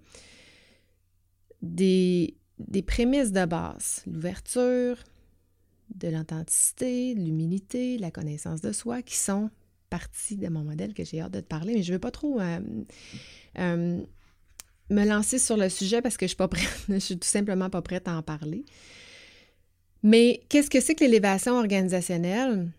des, 1.61 2.39
des 2.59 2.81
prémices 2.81 3.33
de 3.33 3.45
base. 3.45 4.03
L'ouverture, 4.07 4.97
de 5.95 6.09
l'authenticité, 6.09 7.13
l'humilité, 7.13 7.99
la 7.99 8.11
connaissance 8.11 8.63
de 8.63 8.73
soi, 8.73 9.03
qui 9.03 9.17
sont 9.19 9.51
partie 9.91 10.39
de 10.39 10.49
mon 10.49 10.65
modèle 10.65 10.95
que 10.95 11.05
j'ai 11.05 11.21
hâte 11.21 11.33
de 11.33 11.41
te 11.41 11.49
parler. 11.49 11.75
Mais 11.75 11.83
je 11.83 11.91
ne 11.91 11.97
veux 11.97 12.01
pas 12.01 12.13
trop... 12.13 12.41
Euh, 12.41 12.61
euh, 13.59 14.01
me 14.93 15.05
lancer 15.05 15.39
sur 15.39 15.57
le 15.57 15.69
sujet 15.69 16.03
parce 16.03 16.17
que 16.17 16.27
je 16.27 16.29
suis 16.29 16.37
pas 16.37 16.49
prête, 16.49 16.69
je 16.89 16.99
suis 16.99 17.19
tout 17.19 17.29
simplement 17.29 17.71
pas 17.71 17.83
prête 17.83 18.09
à 18.09 18.17
en 18.17 18.23
parler. 18.23 18.65
Mais 20.03 20.43
qu'est-ce 20.49 20.71
que 20.71 20.81
c'est 20.81 20.95
que 20.95 21.05
l'élévation 21.05 21.55
organisationnelle? 21.55 22.71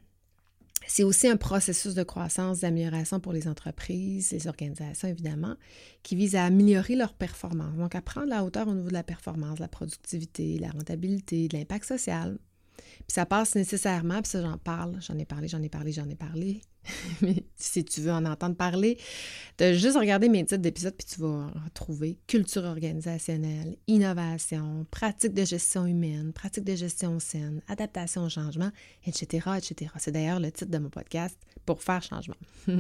C'est 0.85 1.03
aussi 1.03 1.29
un 1.29 1.37
processus 1.37 1.93
de 1.93 2.03
croissance, 2.03 2.59
d'amélioration 2.59 3.21
pour 3.21 3.31
les 3.31 3.47
entreprises, 3.47 4.31
les 4.31 4.47
organisations 4.47 5.07
évidemment, 5.07 5.55
qui 6.03 6.15
vise 6.17 6.35
à 6.35 6.43
améliorer 6.43 6.95
leur 6.95 7.13
performance. 7.13 7.77
Donc, 7.77 7.95
à 7.95 8.01
prendre 8.01 8.27
la 8.27 8.43
hauteur 8.43 8.67
au 8.67 8.73
niveau 8.73 8.89
de 8.89 8.93
la 8.93 9.03
performance, 9.03 9.55
de 9.55 9.61
la 9.61 9.69
productivité, 9.69 10.57
de 10.57 10.61
la 10.61 10.71
rentabilité, 10.71 11.47
de 11.47 11.57
l'impact 11.57 11.85
social. 11.85 12.37
Puis 12.75 13.13
ça 13.13 13.25
passe 13.25 13.55
nécessairement, 13.55 14.21
puis 14.21 14.31
ça 14.31 14.41
j'en 14.41 14.57
parle, 14.57 14.97
j'en 15.01 15.17
ai 15.17 15.25
parlé, 15.25 15.47
j'en 15.47 15.61
ai 15.61 15.69
parlé, 15.69 15.93
j'en 15.93 16.09
ai 16.09 16.15
parlé, 16.15 16.61
si 17.63 17.83
tu 17.83 18.01
veux 18.01 18.11
en 18.11 18.25
entendre 18.25 18.55
parler, 18.55 18.97
de 19.57 19.73
juste 19.73 19.97
regarder 19.97 20.29
mes 20.29 20.43
titres 20.43 20.61
d'épisodes, 20.61 20.95
puis 20.97 21.07
tu 21.07 21.21
vas 21.21 21.47
retrouver 21.65 22.17
culture 22.27 22.63
organisationnelle, 22.63 23.77
innovation, 23.87 24.85
pratique 24.91 25.33
de 25.33 25.45
gestion 25.45 25.85
humaine, 25.85 26.33
pratique 26.33 26.63
de 26.63 26.75
gestion 26.75 27.19
saine, 27.19 27.61
adaptation 27.67 28.23
au 28.23 28.29
changement, 28.29 28.71
etc., 29.05 29.49
etc. 29.57 29.91
C'est 29.97 30.11
d'ailleurs 30.11 30.39
le 30.39 30.51
titre 30.51 30.71
de 30.71 30.77
mon 30.77 30.89
podcast, 30.89 31.37
Pour 31.65 31.81
faire 31.81 32.01
changement. 32.01 32.35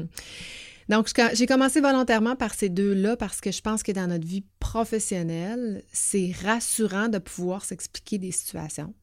Donc, 0.89 1.09
j'ai 1.33 1.45
commencé 1.45 1.79
volontairement 1.79 2.35
par 2.35 2.53
ces 2.53 2.69
deux-là 2.69 3.15
parce 3.15 3.39
que 3.39 3.51
je 3.51 3.61
pense 3.61 3.83
que 3.83 3.91
dans 3.91 4.07
notre 4.07 4.27
vie 4.27 4.43
professionnelle, 4.59 5.83
c'est 5.93 6.33
rassurant 6.43 7.07
de 7.07 7.19
pouvoir 7.19 7.63
s'expliquer 7.63 8.17
des 8.17 8.31
situations, 8.31 8.93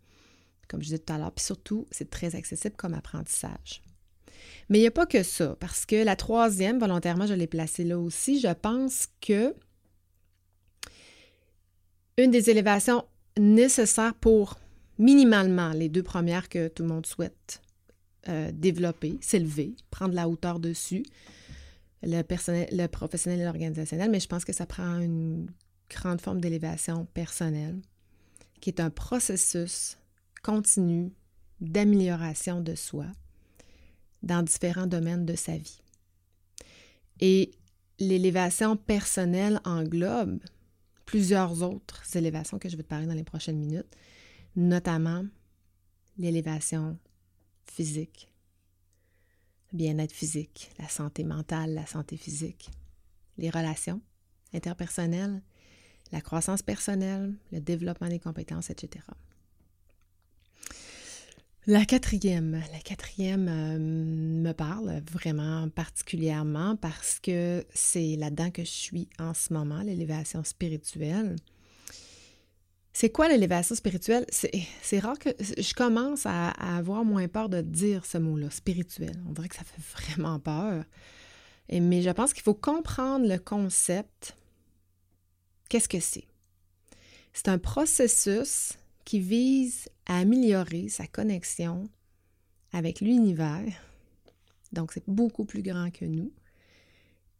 comme 0.68 0.80
je 0.80 0.86
disais 0.86 0.98
tout 0.98 1.12
à 1.12 1.18
l'heure, 1.18 1.32
puis 1.32 1.44
surtout, 1.44 1.86
c'est 1.90 2.10
très 2.10 2.36
accessible 2.36 2.76
comme 2.76 2.94
apprentissage. 2.94 3.82
Mais 4.70 4.78
il 4.78 4.82
n'y 4.82 4.86
a 4.86 4.92
pas 4.92 5.06
que 5.06 5.24
ça, 5.24 5.56
parce 5.58 5.84
que 5.84 5.96
la 5.96 6.14
troisième, 6.14 6.78
volontairement, 6.78 7.26
je 7.26 7.34
l'ai 7.34 7.48
placée 7.48 7.84
là 7.84 7.98
aussi. 7.98 8.40
Je 8.40 8.52
pense 8.52 9.08
que 9.20 9.54
une 12.16 12.30
des 12.30 12.50
élévations 12.50 13.04
nécessaires 13.36 14.14
pour 14.14 14.58
minimalement 14.98 15.70
les 15.70 15.88
deux 15.88 16.02
premières 16.02 16.48
que 16.48 16.68
tout 16.68 16.84
le 16.84 16.88
monde 16.88 17.06
souhaite 17.06 17.60
euh, 18.28 18.50
développer, 18.52 19.18
s'élever, 19.20 19.74
prendre 19.90 20.14
la 20.14 20.28
hauteur 20.28 20.60
dessus, 20.60 21.02
le, 22.02 22.22
personnel, 22.22 22.68
le 22.70 22.86
professionnel 22.86 23.40
et 23.40 23.44
l'organisationnel, 23.44 24.10
mais 24.10 24.20
je 24.20 24.28
pense 24.28 24.44
que 24.44 24.52
ça 24.52 24.66
prend 24.66 24.98
une 24.98 25.50
grande 25.88 26.20
forme 26.20 26.40
d'élévation 26.40 27.06
personnelle, 27.06 27.80
qui 28.60 28.70
est 28.70 28.80
un 28.80 28.90
processus 28.90 29.96
continu 30.42 31.12
d'amélioration 31.60 32.60
de 32.60 32.74
soi, 32.74 33.06
dans 34.22 34.42
différents 34.42 34.86
domaines 34.86 35.26
de 35.26 35.34
sa 35.34 35.56
vie. 35.56 35.80
Et 37.20 37.50
l'élévation 37.98 38.76
personnelle 38.76 39.60
englobe 39.64 40.40
plusieurs 41.04 41.62
autres 41.62 42.04
élévations 42.16 42.58
que 42.58 42.68
je 42.68 42.76
vais 42.76 42.82
te 42.82 42.88
parler 42.88 43.06
dans 43.06 43.14
les 43.14 43.24
prochaines 43.24 43.58
minutes, 43.58 43.96
notamment 44.56 45.24
l'élévation 46.16 46.98
physique, 47.66 48.32
le 49.72 49.78
bien-être 49.78 50.12
physique, 50.12 50.70
la 50.78 50.88
santé 50.88 51.24
mentale, 51.24 51.74
la 51.74 51.86
santé 51.86 52.16
physique, 52.16 52.70
les 53.38 53.50
relations 53.50 54.00
interpersonnelles, 54.52 55.42
la 56.12 56.20
croissance 56.20 56.62
personnelle, 56.62 57.34
le 57.52 57.60
développement 57.60 58.08
des 58.08 58.18
compétences, 58.18 58.70
etc. 58.70 59.04
La 61.66 61.84
quatrième, 61.84 62.62
la 62.72 62.78
quatrième 62.78 63.46
euh, 63.48 63.78
me 63.78 64.52
parle 64.52 65.02
vraiment 65.12 65.68
particulièrement 65.68 66.76
parce 66.76 67.20
que 67.20 67.64
c'est 67.74 68.16
là-dedans 68.16 68.50
que 68.50 68.64
je 68.64 68.70
suis 68.70 69.08
en 69.18 69.34
ce 69.34 69.52
moment, 69.52 69.82
l'élévation 69.82 70.42
spirituelle. 70.42 71.36
C'est 72.94 73.10
quoi 73.10 73.28
l'élévation 73.28 73.74
spirituelle? 73.74 74.24
C'est 74.30 74.98
rare 74.98 75.18
que 75.18 75.28
je 75.38 75.74
commence 75.74 76.24
à, 76.24 76.48
avoir 76.78 77.04
moins 77.04 77.28
peur 77.28 77.48
de 77.48 77.60
dire 77.60 78.04
ce 78.06 78.18
mot-là, 78.18 78.50
spirituel. 78.50 79.22
On 79.28 79.32
dirait 79.32 79.48
que 79.48 79.56
ça 79.56 79.64
fait 79.64 79.82
vraiment 80.02 80.40
peur. 80.40 80.84
Mais 81.70 82.02
je 82.02 82.10
pense 82.10 82.32
qu'il 82.32 82.42
faut 82.42 82.54
comprendre 82.54 83.28
le 83.28 83.38
concept. 83.38 84.34
Qu'est-ce 85.68 85.88
que 85.88 86.00
c'est? 86.00 86.24
C'est 87.32 87.48
un 87.48 87.58
processus 87.58 88.72
qui 89.10 89.18
vise 89.18 89.88
à 90.06 90.18
améliorer 90.18 90.88
sa 90.88 91.04
connexion 91.04 91.90
avec 92.70 93.00
l'univers, 93.00 93.72
donc 94.70 94.92
c'est 94.92 95.02
beaucoup 95.08 95.44
plus 95.44 95.62
grand 95.62 95.90
que 95.90 96.04
nous, 96.04 96.30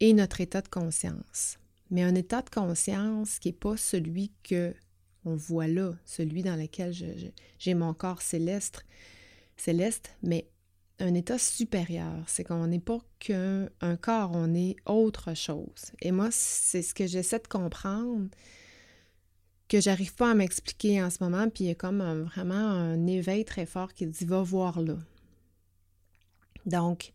et 0.01 0.13
notre 0.13 0.41
état 0.41 0.63
de 0.63 0.69
conscience. 0.69 1.61
Mais 1.93 2.03
un 2.03 2.17
état 2.17 2.43
de 2.43 2.51
conscience 2.51 3.39
qui 3.39 3.51
n'est 3.51 3.53
pas 3.53 3.77
celui 3.77 4.33
que 4.43 4.75
on 5.25 5.37
voit 5.37 5.69
là, 5.69 5.93
celui 6.07 6.43
dans 6.43 6.57
lequel 6.57 6.93
j'ai 7.61 7.75
mon 7.75 7.95
corps 7.95 8.21
céleste, 8.21 8.85
céleste, 9.57 10.11
mais 10.25 10.51
un 10.99 11.15
état 11.15 11.39
supérieur. 11.39 12.25
C'est 12.27 12.43
qu'on 12.43 12.67
n'est 12.67 12.81
pas 12.81 12.99
qu'un 13.21 13.97
corps, 14.01 14.33
on 14.35 14.57
est 14.57 14.75
autre 14.87 15.35
chose. 15.35 15.93
Et 16.03 16.11
moi, 16.11 16.31
c'est 16.33 16.83
ce 16.83 16.95
que 16.95 17.07
j'essaie 17.07 17.39
de 17.39 17.47
comprendre 17.47 18.29
que 19.71 19.81
j'arrive 19.81 20.15
pas 20.15 20.33
à 20.33 20.35
m'expliquer 20.35 21.03
en 21.03 21.11
ce 21.11 21.19
moment, 21.23 21.49
puis 21.49 21.65
il 21.65 21.67
y 21.69 21.71
a 21.71 21.75
comme 21.75 22.03
vraiment 22.35 22.55
un 22.55 23.07
éveil 23.07 23.45
très 23.45 23.67
fort 23.67 23.95
qui 23.95 24.07
dit 24.07 24.25
va 24.25 24.43
voir 24.43 24.81
là. 24.81 24.97
Donc, 26.67 27.13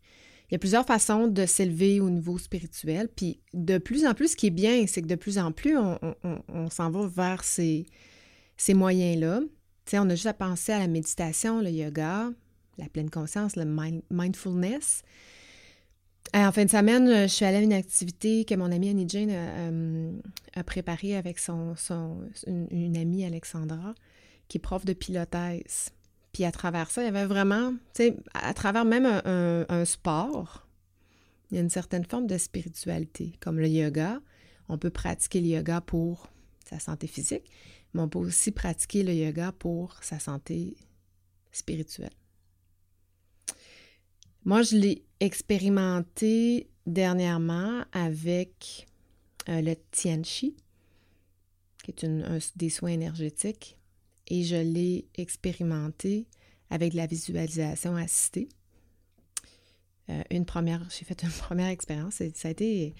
il 0.48 0.54
y 0.54 0.56
a 0.56 0.58
plusieurs 0.58 0.86
façons 0.86 1.26
de 1.26 1.44
s'élever 1.44 2.00
au 2.00 2.08
niveau 2.08 2.38
spirituel, 2.38 3.08
puis 3.14 3.40
de 3.52 3.76
plus 3.76 4.06
en 4.06 4.14
plus, 4.14 4.32
ce 4.32 4.36
qui 4.36 4.46
est 4.46 4.50
bien, 4.50 4.86
c'est 4.86 5.02
que 5.02 5.06
de 5.06 5.16
plus 5.16 5.38
en 5.38 5.52
plus, 5.52 5.76
on, 5.76 6.70
s'en 6.70 6.90
va 6.90 7.06
vers 7.06 7.44
ces, 7.44 7.86
moyens-là. 8.68 9.40
On 9.92 10.08
a 10.08 10.14
juste 10.14 10.26
à 10.26 10.34
penser 10.34 10.72
à 10.72 10.78
la 10.78 10.88
méditation, 10.88 11.60
le 11.60 11.70
yoga, 11.70 12.30
la 12.78 12.88
pleine 12.88 13.10
conscience, 13.10 13.54
le 13.56 13.66
mindfulness. 14.10 15.02
Euh, 16.36 16.40
en 16.40 16.52
fin 16.52 16.66
de 16.66 16.70
semaine, 16.70 17.22
je 17.22 17.32
suis 17.32 17.46
allée 17.46 17.56
à 17.56 17.60
une 17.60 17.72
activité 17.72 18.44
que 18.44 18.54
mon 18.54 18.70
amie 18.70 18.90
Annie 18.90 19.08
Jane 19.08 19.30
euh, 19.30 20.12
a, 20.54 20.62
préparée 20.64 21.16
avec 21.16 21.38
son, 21.38 21.74
une, 22.46 22.96
amie 22.98 23.24
Alexandra, 23.24 23.94
qui 24.46 24.58
est 24.58 24.60
prof 24.60 24.84
de 24.84 24.92
pilotage. 24.92 25.90
Puis 26.32 26.44
à 26.44 26.52
travers 26.52 26.90
ça, 26.90 27.00
il 27.00 27.06
y 27.06 27.08
avait 27.08 27.24
vraiment, 27.24 27.72
tu 27.72 27.78
sais, 27.94 28.16
à 28.34 28.52
travers 28.52 28.84
même 28.84 29.06
un, 29.06 29.84
sport, 29.86 30.66
il 31.50 31.54
y 31.54 31.58
a 31.58 31.62
une 31.62 31.70
certaine 31.70 32.04
forme 32.04 32.26
de 32.26 32.36
spiritualité, 32.36 33.32
comme 33.40 33.58
le 33.58 33.68
yoga. 33.68 34.20
On 34.68 34.76
peut 34.76 34.90
pratiquer 34.90 35.40
le 35.40 35.46
yoga 35.46 35.80
pour 35.80 36.28
sa 36.68 36.78
santé 36.78 37.06
physique, 37.06 37.50
mais 37.94 38.02
on 38.02 38.08
peut 38.10 38.18
aussi 38.18 38.50
pratiquer 38.50 39.04
le 39.04 39.14
yoga 39.14 39.52
pour 39.52 39.96
sa 40.02 40.18
santé 40.18 40.76
spirituelle. 41.50 42.10
Moi, 44.46 44.62
je 44.62 44.76
l'ai 44.76 45.02
expérimenté 45.18 46.70
dernièrement 46.86 47.82
avec 47.90 48.86
euh, 49.48 49.60
le 49.60 49.74
Tianchi, 49.90 50.54
qui 51.82 51.90
est 51.90 52.04
un, 52.04 52.38
des 52.54 52.70
soins 52.70 52.90
énergétiques, 52.90 53.76
et 54.28 54.44
je 54.44 54.54
l'ai 54.54 55.08
expérimenté 55.16 56.28
avec 56.70 56.94
la 56.94 57.08
visualisation 57.08 57.96
assistée. 57.96 58.48
Euh, 60.10 60.22
une 60.30 60.46
première, 60.46 60.88
j'ai 60.96 61.04
fait 61.04 61.24
une 61.24 61.28
première 61.40 61.66
expérience, 61.66 62.20
et 62.20 62.30
ça 62.36 62.46
a 62.46 62.52
été 62.52 62.94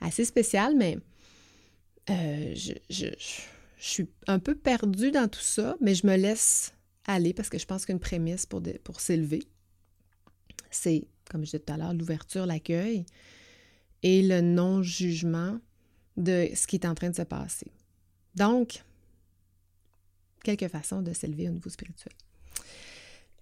assez 0.00 0.24
spécial, 0.24 0.74
mais 0.76 0.98
euh, 2.10 2.56
je, 2.56 3.06
suis 3.78 4.08
un 4.26 4.40
peu 4.40 4.56
perdue 4.56 5.12
dans 5.12 5.28
tout 5.28 5.38
ça, 5.38 5.76
mais 5.80 5.94
je 5.94 6.08
me 6.08 6.16
laisse 6.16 6.74
aller 7.06 7.32
parce 7.32 7.50
que 7.50 7.58
je 7.58 7.66
pense 7.66 7.86
qu'une 7.86 8.00
prémisse 8.00 8.46
pour, 8.46 8.60
pour 8.82 9.00
s'élever, 9.00 9.44
c'est, 10.70 11.06
comme 11.30 11.42
je 11.42 11.46
disais 11.46 11.58
tout 11.60 11.72
à 11.72 11.76
l'heure, 11.76 11.94
l'ouverture, 11.94 12.46
l'accueil 12.46 13.04
et 14.02 14.22
le 14.22 14.40
non-jugement 14.40 15.58
de 16.16 16.48
ce 16.54 16.66
qui 16.66 16.76
est 16.76 16.86
en 16.86 16.94
train 16.94 17.10
de 17.10 17.16
se 17.16 17.22
passer. 17.22 17.70
Donc, 18.34 18.82
quelques 20.44 20.68
façons 20.68 21.02
de 21.02 21.12
s'élever 21.12 21.48
au 21.48 21.52
niveau 21.52 21.70
spirituel. 21.70 22.12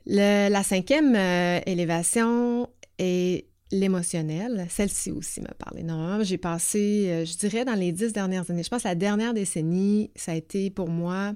la 0.07 0.63
cinquième 0.63 1.15
euh, 1.15 1.61
élévation 1.67 2.69
est 2.99 3.47
l'émotionnel. 3.73 4.67
Celle-ci 4.71 5.11
aussi 5.11 5.41
me 5.41 5.53
parle 5.59 5.81
énormément. 5.81 6.23
J'ai 6.23 6.39
passé, 6.39 7.07
euh, 7.09 7.25
je 7.25 7.37
dirais, 7.37 7.65
dans 7.65 7.75
les 7.75 7.93
dix 7.93 8.13
dernières 8.13 8.49
années, 8.51 8.63
je 8.63 8.69
pense 8.69 8.85
la 8.85 8.95
dernière 8.95 9.35
décennie, 9.35 10.11
ça 10.15 10.33
a 10.33 10.35
été 10.35 10.71
pour 10.71 10.89
moi 10.89 11.35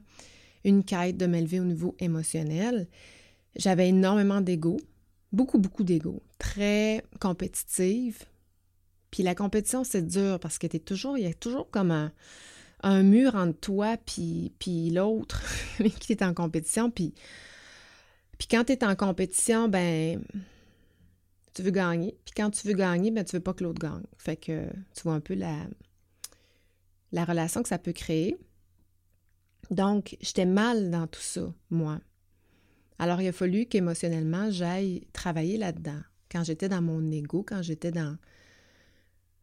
une 0.65 0.85
quête 0.85 1.17
de 1.17 1.27
m'élever 1.27 1.61
au 1.61 1.65
niveau 1.65 1.97
émotionnel. 1.99 2.87
J'avais 3.57 3.89
énormément 3.89 4.41
d'ego 4.41 4.79
beaucoup, 5.33 5.59
beaucoup 5.59 5.85
d'ego, 5.85 6.23
très 6.39 7.05
compétitive. 7.21 8.25
Puis 9.11 9.23
la 9.23 9.35
compétition, 9.35 9.85
c'est 9.85 10.07
dur 10.07 10.39
parce 10.41 10.59
que 10.59 10.67
es 10.67 10.79
toujours, 10.79 11.19
il 11.19 11.25
y 11.25 11.27
a 11.27 11.35
toujours 11.35 11.71
comme 11.71 11.91
un, 12.83 13.03
mur 13.03 13.35
entre 13.35 13.59
toi 13.59 13.97
puis, 13.99 14.53
puis 14.59 14.91
l'autre 14.91 15.43
qui 16.01 16.13
est 16.13 16.23
en 16.23 16.35
compétition. 16.35 16.91
Puis, 16.91 17.15
puis 18.39 18.49
quand 18.49 18.65
tu 18.65 18.73
es 18.73 18.85
en 18.85 18.95
compétition, 18.95 19.69
ben 19.69 20.23
tu 21.55 21.63
veux 21.63 21.71
gagner. 21.71 22.17
Puis 22.25 22.33
quand 22.37 22.51
tu 22.51 22.67
veux 22.67 22.75
gagner, 22.75 23.11
ben 23.11 23.25
tu 23.25 23.37
veux 23.37 23.43
pas 23.43 23.53
que 23.53 23.65
l'autre 23.65 23.81
gagne. 23.81 24.07
Fait 24.17 24.37
que 24.37 24.67
tu 24.95 25.03
vois 25.03 25.15
un 25.15 25.21
peu 25.21 25.35
la, 25.35 25.57
la 27.13 27.25
relation 27.25 27.63
que 27.63 27.69
ça 27.69 27.79
peut 27.79 27.93
créer. 27.93 28.37
Donc, 29.71 30.17
j'étais 30.21 30.47
mal 30.47 30.91
dans 30.91 31.07
tout 31.07 31.21
ça, 31.21 31.53
moi. 31.71 32.01
Alors, 33.01 33.23
il 33.23 33.29
a 33.29 33.33
fallu 33.33 33.65
qu'émotionnellement, 33.65 34.51
j'aille 34.51 35.07
travailler 35.15 35.57
là-dedans. 35.57 36.01
Quand 36.31 36.45
j'étais 36.45 36.69
dans 36.69 36.83
mon 36.83 37.11
ego, 37.11 37.43
quand 37.43 37.63
j'étais 37.63 37.91
dans 37.91 38.19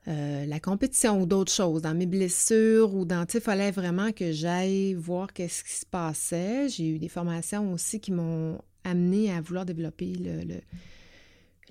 euh, 0.08 0.46
la 0.46 0.60
compétition 0.60 1.20
ou 1.20 1.26
d'autres 1.26 1.52
choses, 1.52 1.82
dans 1.82 1.96
mes 1.96 2.06
blessures 2.06 2.94
ou 2.94 3.04
dans, 3.04 3.26
il 3.34 3.42
fallait 3.42 3.72
vraiment 3.72 4.12
que 4.12 4.32
j'aille 4.32 4.94
voir 4.94 5.34
qu'est-ce 5.34 5.64
qui 5.64 5.74
se 5.74 5.88
passait. 5.88 6.70
J'ai 6.70 6.88
eu 6.88 7.00
des 7.00 7.10
formations 7.10 7.74
aussi 7.74 8.00
qui 8.00 8.12
m'ont 8.12 8.62
amené 8.84 9.32
à 9.34 9.42
vouloir 9.42 9.66
développer 9.66 10.14
le, 10.14 10.62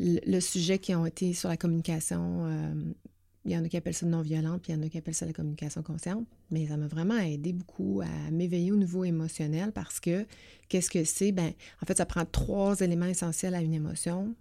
le, 0.00 0.40
sujet 0.40 0.80
qui 0.80 0.92
ont 0.92 1.06
été 1.06 1.34
sur 1.34 1.48
la 1.48 1.56
communication 1.56 2.46
euh, 2.46 2.74
il 3.46 3.52
y 3.52 3.56
en 3.56 3.64
a 3.64 3.68
qui 3.68 3.76
appellent 3.76 3.94
ça 3.94 4.06
non-violente, 4.06 4.60
puis 4.62 4.72
il 4.72 4.76
y 4.76 4.78
en 4.78 4.82
a 4.82 4.88
qui 4.88 4.98
appellent 4.98 5.14
ça 5.14 5.24
la 5.24 5.32
communication 5.32 5.80
consciente. 5.80 6.26
Mais 6.50 6.66
ça 6.66 6.76
m'a 6.76 6.88
vraiment 6.88 7.16
aidé 7.16 7.52
beaucoup 7.52 8.02
à 8.02 8.30
m'éveiller 8.32 8.72
au 8.72 8.76
niveau 8.76 9.04
émotionnel 9.04 9.70
parce 9.70 10.00
que 10.00 10.26
qu'est-ce 10.68 10.90
que 10.90 11.04
c'est? 11.04 11.30
Ben, 11.30 11.52
en 11.80 11.86
fait, 11.86 11.96
ça 11.96 12.06
prend 12.06 12.24
trois 12.24 12.80
éléments 12.80 13.06
essentiels 13.06 13.54
à 13.54 13.60
une 13.60 13.72
émotion. 13.72 14.34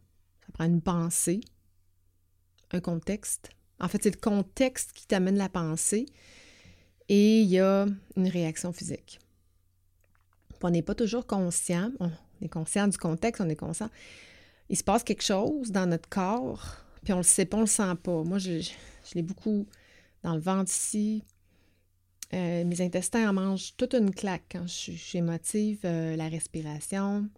Ça 0.45 0.51
prend 0.53 0.65
une 0.65 0.81
pensée, 0.81 1.41
un 2.71 2.79
contexte. 2.79 3.51
En 3.79 3.87
fait, 3.87 4.01
c'est 4.01 4.15
le 4.15 4.19
contexte 4.19 4.91
qui 4.93 5.05
t'amène 5.05 5.37
la 5.37 5.49
pensée 5.49 6.07
et 7.07 7.41
il 7.41 7.47
y 7.47 7.59
a 7.59 7.85
une 8.15 8.27
réaction 8.27 8.73
physique. 8.73 9.19
on 10.63 10.71
n'est 10.71 10.81
pas 10.81 10.95
toujours 10.95 11.27
conscient. 11.27 11.91
On 11.99 12.09
est 12.41 12.49
conscient 12.49 12.87
du 12.87 12.97
contexte, 12.97 13.39
on 13.39 13.49
est 13.49 13.55
conscient. 13.55 13.91
Il 14.69 14.77
se 14.77 14.83
passe 14.83 15.03
quelque 15.03 15.23
chose 15.23 15.71
dans 15.71 15.85
notre 15.85 16.09
corps, 16.09 16.77
puis 17.03 17.13
on 17.13 17.17
le 17.17 17.23
sait 17.23 17.45
pas, 17.45 17.57
on 17.57 17.61
le 17.61 17.67
sent 17.67 17.93
pas. 18.01 18.23
Moi, 18.23 18.39
je, 18.39 18.67
je 19.07 19.15
l'ai 19.15 19.21
beaucoup 19.21 19.67
dans 20.23 20.35
le 20.35 20.41
ventre 20.41 20.71
ici. 20.71 21.23
Euh, 22.33 22.65
mes 22.65 22.81
intestins 22.81 23.29
en 23.29 23.33
mangent 23.33 23.75
toute 23.77 23.93
une 23.93 24.13
claque 24.13 24.45
quand 24.51 24.67
je 24.67 24.91
suis 24.91 25.17
émotive. 25.17 25.79
Euh, 25.85 26.15
la 26.15 26.27
respiration, 26.27 27.29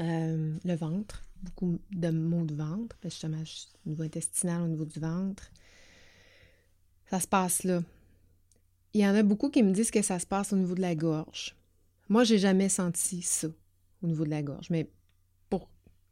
euh, 0.00 0.56
le 0.64 0.74
ventre, 0.74 1.24
beaucoup 1.42 1.78
de 1.90 2.10
maux 2.10 2.44
de 2.44 2.54
ventre, 2.54 2.96
justement, 3.02 3.42
au 3.86 3.88
niveau 3.88 4.02
intestinal, 4.02 4.62
au 4.62 4.66
niveau 4.66 4.84
du 4.84 4.98
ventre. 4.98 5.50
Ça 7.10 7.20
se 7.20 7.28
passe 7.28 7.64
là. 7.64 7.82
Il 8.92 9.00
y 9.00 9.06
en 9.06 9.14
a 9.14 9.22
beaucoup 9.22 9.50
qui 9.50 9.62
me 9.62 9.72
disent 9.72 9.90
que 9.90 10.02
ça 10.02 10.18
se 10.18 10.26
passe 10.26 10.52
au 10.52 10.56
niveau 10.56 10.74
de 10.74 10.80
la 10.80 10.94
gorge. 10.94 11.56
Moi, 12.08 12.24
j'ai 12.24 12.38
jamais 12.38 12.68
senti 12.68 13.22
ça 13.22 13.48
au 14.02 14.06
niveau 14.06 14.24
de 14.24 14.30
la 14.30 14.42
gorge, 14.42 14.68
mais 14.70 14.90
pour 15.48 15.68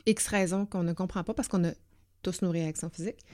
X 0.06 0.26
raisons 0.28 0.66
qu'on 0.66 0.82
ne 0.82 0.92
comprend 0.92 1.22
pas 1.22 1.35
parce 1.35 1.48
qu'on 1.48 1.64
a 1.64 1.72
tous 2.22 2.42
nos 2.42 2.50
réactions 2.50 2.88
physiques. 2.88 3.24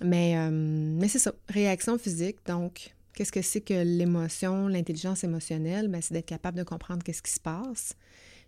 Mais, 0.00 0.36
euh, 0.36 0.50
mais 0.50 1.08
c'est 1.08 1.18
ça, 1.18 1.32
réaction 1.48 1.98
physique. 1.98 2.38
Donc, 2.46 2.94
qu'est-ce 3.14 3.32
que 3.32 3.42
c'est 3.42 3.60
que 3.60 3.82
l'émotion, 3.84 4.68
l'intelligence 4.68 5.24
émotionnelle? 5.24 5.88
Ben, 5.88 6.00
c'est 6.00 6.14
d'être 6.14 6.26
capable 6.26 6.58
de 6.58 6.64
comprendre 6.64 7.02
qu'est-ce 7.02 7.22
qui 7.22 7.32
se 7.32 7.40
passe, 7.40 7.94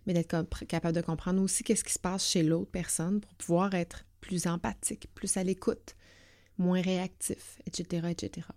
mais 0.05 0.13
d'être 0.13 0.43
capable 0.67 0.95
de 0.95 1.01
comprendre 1.01 1.41
aussi 1.41 1.63
qu'est-ce 1.63 1.83
qui 1.83 1.93
se 1.93 1.99
passe 1.99 2.27
chez 2.27 2.43
l'autre 2.43 2.71
personne 2.71 3.21
pour 3.21 3.33
pouvoir 3.35 3.73
être 3.75 4.05
plus 4.21 4.47
empathique, 4.47 5.07
plus 5.13 5.37
à 5.37 5.43
l'écoute, 5.43 5.95
moins 6.57 6.81
réactif, 6.81 7.59
etc., 7.67 8.07
etc. 8.09 8.47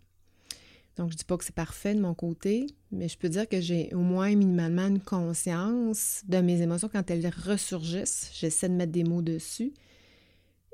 Donc, 0.96 1.10
je 1.10 1.14
ne 1.14 1.18
dis 1.18 1.24
pas 1.24 1.36
que 1.36 1.44
c'est 1.44 1.54
parfait 1.54 1.94
de 1.94 2.00
mon 2.00 2.14
côté, 2.14 2.66
mais 2.90 3.08
je 3.08 3.16
peux 3.16 3.28
dire 3.28 3.48
que 3.48 3.60
j'ai 3.60 3.94
au 3.94 4.00
moins 4.00 4.34
minimalement 4.34 4.88
une 4.88 5.00
conscience 5.00 6.22
de 6.26 6.38
mes 6.38 6.60
émotions 6.60 6.88
quand 6.88 7.08
elles 7.08 7.28
ressurgissent. 7.28 8.32
J'essaie 8.34 8.68
de 8.68 8.74
mettre 8.74 8.90
des 8.90 9.04
mots 9.04 9.22
dessus 9.22 9.72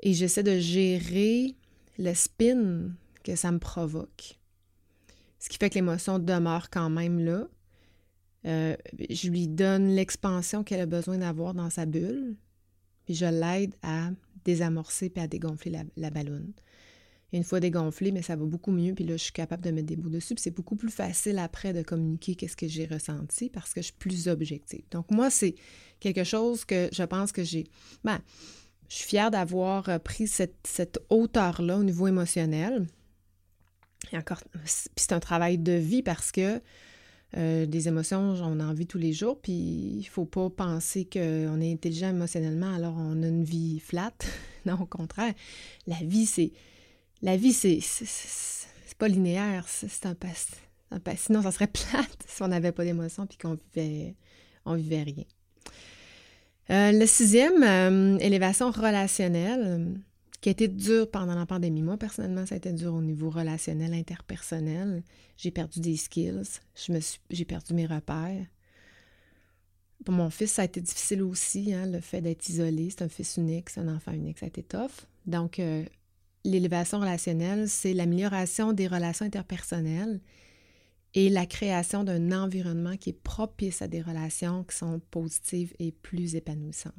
et 0.01 0.13
j'essaie 0.13 0.41
de 0.41 0.57
gérer 0.57 1.55
le 1.97 2.13
spin 2.13 2.91
que 3.23 3.35
ça 3.35 3.51
me 3.51 3.59
provoque. 3.59 4.37
Ce 5.39 5.49
qui 5.49 5.57
fait 5.57 5.69
que 5.69 5.75
l'émotion 5.75 6.19
demeure 6.19 6.69
quand 6.69 6.89
même 6.89 7.19
là. 7.19 7.47
Euh, 8.45 8.75
je 9.09 9.29
lui 9.29 9.47
donne 9.47 9.89
l'expansion 9.89 10.63
qu'elle 10.63 10.81
a 10.81 10.85
besoin 10.85 11.17
d'avoir 11.17 11.53
dans 11.53 11.69
sa 11.69 11.85
bulle, 11.85 12.35
puis 13.05 13.15
je 13.15 13.25
l'aide 13.25 13.73
à 13.81 14.11
désamorcer 14.43 15.09
puis 15.09 15.23
à 15.23 15.27
dégonfler 15.27 15.71
la, 15.71 15.83
la 15.97 16.09
ballonne. 16.11 16.53
Une 17.33 17.43
fois 17.43 17.59
dégonflée, 17.59 18.11
mais 18.11 18.21
ça 18.21 18.35
va 18.35 18.45
beaucoup 18.45 18.71
mieux, 18.71 18.93
puis 18.93 19.03
là, 19.03 19.17
je 19.17 19.23
suis 19.23 19.33
capable 19.33 19.63
de 19.63 19.71
mettre 19.71 19.87
des 19.87 19.95
bouts 19.95 20.09
dessus, 20.09 20.35
puis 20.35 20.43
c'est 20.43 20.55
beaucoup 20.55 20.75
plus 20.75 20.91
facile 20.91 21.39
après 21.39 21.73
de 21.73 21.81
communiquer 21.81 22.35
qu'est-ce 22.35 22.55
que 22.55 22.67
j'ai 22.67 22.85
ressenti 22.85 23.49
parce 23.49 23.73
que 23.73 23.81
je 23.81 23.87
suis 23.87 23.95
plus 23.97 24.27
objective. 24.27 24.83
Donc, 24.91 25.09
moi, 25.09 25.29
c'est 25.31 25.55
quelque 25.99 26.23
chose 26.23 26.65
que 26.65 26.87
je 26.91 27.03
pense 27.03 27.31
que 27.31 27.43
j'ai. 27.43 27.65
Ben, 28.03 28.19
je 28.89 28.95
suis 28.95 29.07
fière 29.07 29.31
d'avoir 29.31 29.89
euh, 29.89 29.99
pris 29.99 30.27
cette, 30.27 30.99
hauteur-là 31.09 31.77
au 31.77 31.83
niveau 31.83 32.07
émotionnel. 32.07 32.85
Et 34.11 34.17
encore, 34.17 34.43
c'est 34.65 35.13
un 35.13 35.19
travail 35.19 35.57
de 35.57 35.71
vie 35.71 36.03
parce 36.03 36.31
que 36.31 36.61
euh, 37.37 37.65
des 37.65 37.87
émotions, 37.87 38.35
on 38.41 38.59
en 38.59 38.73
vit 38.73 38.85
tous 38.85 38.97
les 38.97 39.13
jours, 39.13 39.39
puis 39.41 39.53
il 39.53 39.99
ne 39.99 40.03
faut 40.03 40.25
pas 40.25 40.49
penser 40.49 41.05
qu'on 41.05 41.59
est 41.59 41.71
intelligent 41.71 42.09
émotionnellement, 42.09 42.73
alors 42.73 42.95
on 42.97 43.23
a 43.23 43.27
une 43.27 43.43
vie 43.43 43.79
flat. 43.79 44.13
non, 44.65 44.75
au 44.79 44.85
contraire, 44.85 45.33
la 45.87 45.97
vie, 45.97 46.25
c'est. 46.25 46.51
La 47.21 47.35
vie, 47.35 47.53
c'est. 47.53 47.79
C'est 47.81 48.97
pas 48.97 49.07
linéaire, 49.07 49.65
c'est 49.67 50.05
un, 50.05 50.13
Ben, 50.13 51.17
sinon, 51.17 51.41
ça 51.41 51.51
serait 51.51 51.67
plate 51.91 52.23
si 52.27 52.41
on 52.43 52.47
n'avait 52.47 52.71
pas 52.71 52.85
d'émotion 52.85 53.25
puis 53.25 53.37
qu'on 53.37 53.55
vivait, 53.55 54.15
on 54.63 54.75
vivait 54.75 55.03
rien. 55.03 55.25
Euh, 56.71 56.91
le 56.91 57.05
sixième, 57.05 57.63
euh, 57.63 58.17
élévation 58.19 58.71
relationnelle, 58.71 59.99
qui 60.41 60.49
a 60.49 60.51
été 60.51 60.67
dure 60.67 61.09
pendant 61.09 61.35
la 61.35 61.45
pandémie. 61.45 61.81
Moi, 61.81 61.97
personnellement, 61.97 62.45
ça 62.45 62.55
a 62.55 62.57
été 62.57 62.71
dur 62.71 62.93
au 62.93 63.01
niveau 63.01 63.29
relationnel, 63.29 63.93
interpersonnel. 63.93 65.03
J'ai 65.37 65.51
perdu 65.51 65.79
des 65.79 65.97
skills, 65.97 66.59
j'ai 67.29 67.45
perdu 67.45 67.73
mes 67.73 67.85
repères. 67.85 68.45
Pour 70.03 70.13
mon 70.13 70.29
fils, 70.29 70.51
ça 70.51 70.61
a 70.63 70.65
été 70.65 70.81
difficile 70.81 71.23
aussi, 71.23 71.73
hein, 71.73 71.87
le 71.87 71.99
fait 71.99 72.21
d'être 72.21 72.47
isolé. 72.47 72.89
C'est 72.89 73.03
un 73.03 73.09
fils 73.09 73.37
unique, 73.37 73.69
c'est 73.69 73.79
un 73.79 73.95
enfant 73.95 74.11
unique, 74.11 74.39
ça 74.39 74.45
a 74.45 74.49
été 74.49 74.61
tough. 74.61 75.07
Donc, 75.25 75.59
euh, 75.59 75.83
l'élévation 76.43 76.99
relationnelle, 76.99 77.67
c'est 77.67 77.93
l'amélioration 77.93 78.73
des 78.73 78.87
relations 78.87 79.25
interpersonnelles 79.25 80.19
et 81.15 81.29
la 81.29 81.45
création 81.45 82.03
d'un 82.03 82.31
environnement 82.33 82.97
qui 82.97 83.11
est 83.11 83.23
propice 83.23 83.81
à 83.81 83.87
des 83.87 84.01
relations 84.01 84.65
qui 84.65 84.75
sont 84.75 84.99
positives 85.11 85.73
et 85.79 85.93
plus 85.93 86.35
épanouissantes. 86.35 86.93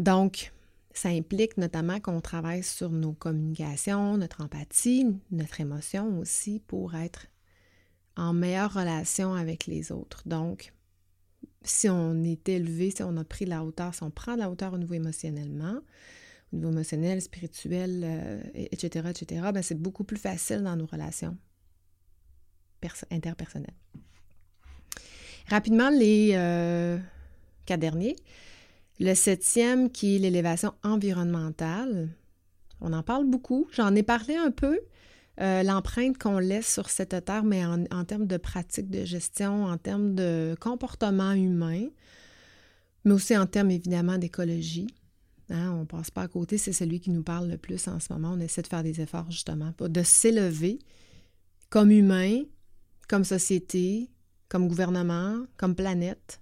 Donc, 0.00 0.52
ça 0.92 1.10
implique 1.10 1.56
notamment 1.56 2.00
qu'on 2.00 2.20
travaille 2.20 2.64
sur 2.64 2.90
nos 2.90 3.12
communications, 3.12 4.16
notre 4.16 4.42
empathie, 4.42 5.06
notre 5.30 5.60
émotion 5.60 6.18
aussi 6.18 6.60
pour 6.66 6.96
être 6.96 7.28
en 8.16 8.32
meilleure 8.32 8.74
relation 8.74 9.34
avec 9.34 9.66
les 9.66 9.92
autres. 9.92 10.22
Donc, 10.26 10.72
si 11.62 11.88
on 11.88 12.24
est 12.24 12.48
élevé, 12.48 12.90
si 12.90 13.04
on 13.04 13.16
a 13.16 13.22
pris 13.22 13.44
la 13.44 13.62
hauteur, 13.62 13.94
si 13.94 14.02
on 14.02 14.10
prend 14.10 14.34
la 14.34 14.50
hauteur 14.50 14.72
au 14.72 14.78
niveau 14.78 14.94
émotionnellement, 14.94 15.78
au 16.52 16.56
niveau 16.56 16.70
émotionnel, 16.70 17.20
spirituel, 17.20 18.42
etc., 18.54 19.04
euh, 19.06 19.10
etc., 19.10 19.42
ben 19.52 19.62
c'est 19.62 19.80
beaucoup 19.80 20.04
plus 20.04 20.16
facile 20.16 20.62
dans 20.62 20.76
nos 20.76 20.86
relations 20.86 21.36
interpersonnelles. 23.10 23.74
Rapidement, 25.48 25.90
les 25.90 26.32
euh, 26.34 26.98
quatre 27.66 27.80
derniers. 27.80 28.16
Le 29.00 29.14
septième, 29.14 29.90
qui 29.90 30.16
est 30.16 30.18
l'élévation 30.18 30.74
environnementale. 30.82 32.08
On 32.80 32.92
en 32.92 33.02
parle 33.02 33.26
beaucoup. 33.26 33.66
J'en 33.72 33.94
ai 33.94 34.02
parlé 34.02 34.36
un 34.36 34.50
peu. 34.50 34.78
Euh, 35.40 35.62
l'empreinte 35.62 36.18
qu'on 36.18 36.38
laisse 36.38 36.72
sur 36.72 36.90
cette 36.90 37.24
terre, 37.24 37.44
mais 37.44 37.64
en, 37.64 37.84
en, 37.92 38.04
termes 38.04 38.26
de 38.26 38.36
pratique 38.36 38.90
de 38.90 39.04
gestion, 39.04 39.66
en 39.66 39.78
termes 39.78 40.16
de 40.16 40.56
comportement 40.60 41.32
humain, 41.32 41.86
mais 43.04 43.12
aussi 43.12 43.36
en 43.36 43.46
termes 43.46 43.70
évidemment 43.70 44.18
d'écologie. 44.18 44.88
Hein, 45.50 45.72
on 45.72 45.80
ne 45.80 45.84
passe 45.86 46.10
pas 46.10 46.22
à 46.22 46.28
côté, 46.28 46.58
c'est 46.58 46.72
celui 46.72 47.00
qui 47.00 47.10
nous 47.10 47.22
parle 47.22 47.48
le 47.48 47.56
plus 47.56 47.88
en 47.88 48.00
ce 48.00 48.12
moment. 48.12 48.32
On 48.32 48.40
essaie 48.40 48.62
de 48.62 48.66
faire 48.66 48.82
des 48.82 49.00
efforts 49.00 49.30
justement, 49.30 49.72
de 49.78 50.02
s'élever 50.02 50.78
comme 51.70 51.90
humain, 51.90 52.42
comme 53.08 53.24
société, 53.24 54.10
comme 54.48 54.68
gouvernement, 54.68 55.44
comme 55.56 55.74
planète, 55.74 56.40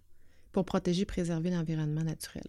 pour 0.53 0.64
protéger 0.64 1.03
et 1.03 1.07
préserver 1.07 1.51
l'environnement 1.51 2.03
naturel. 2.03 2.47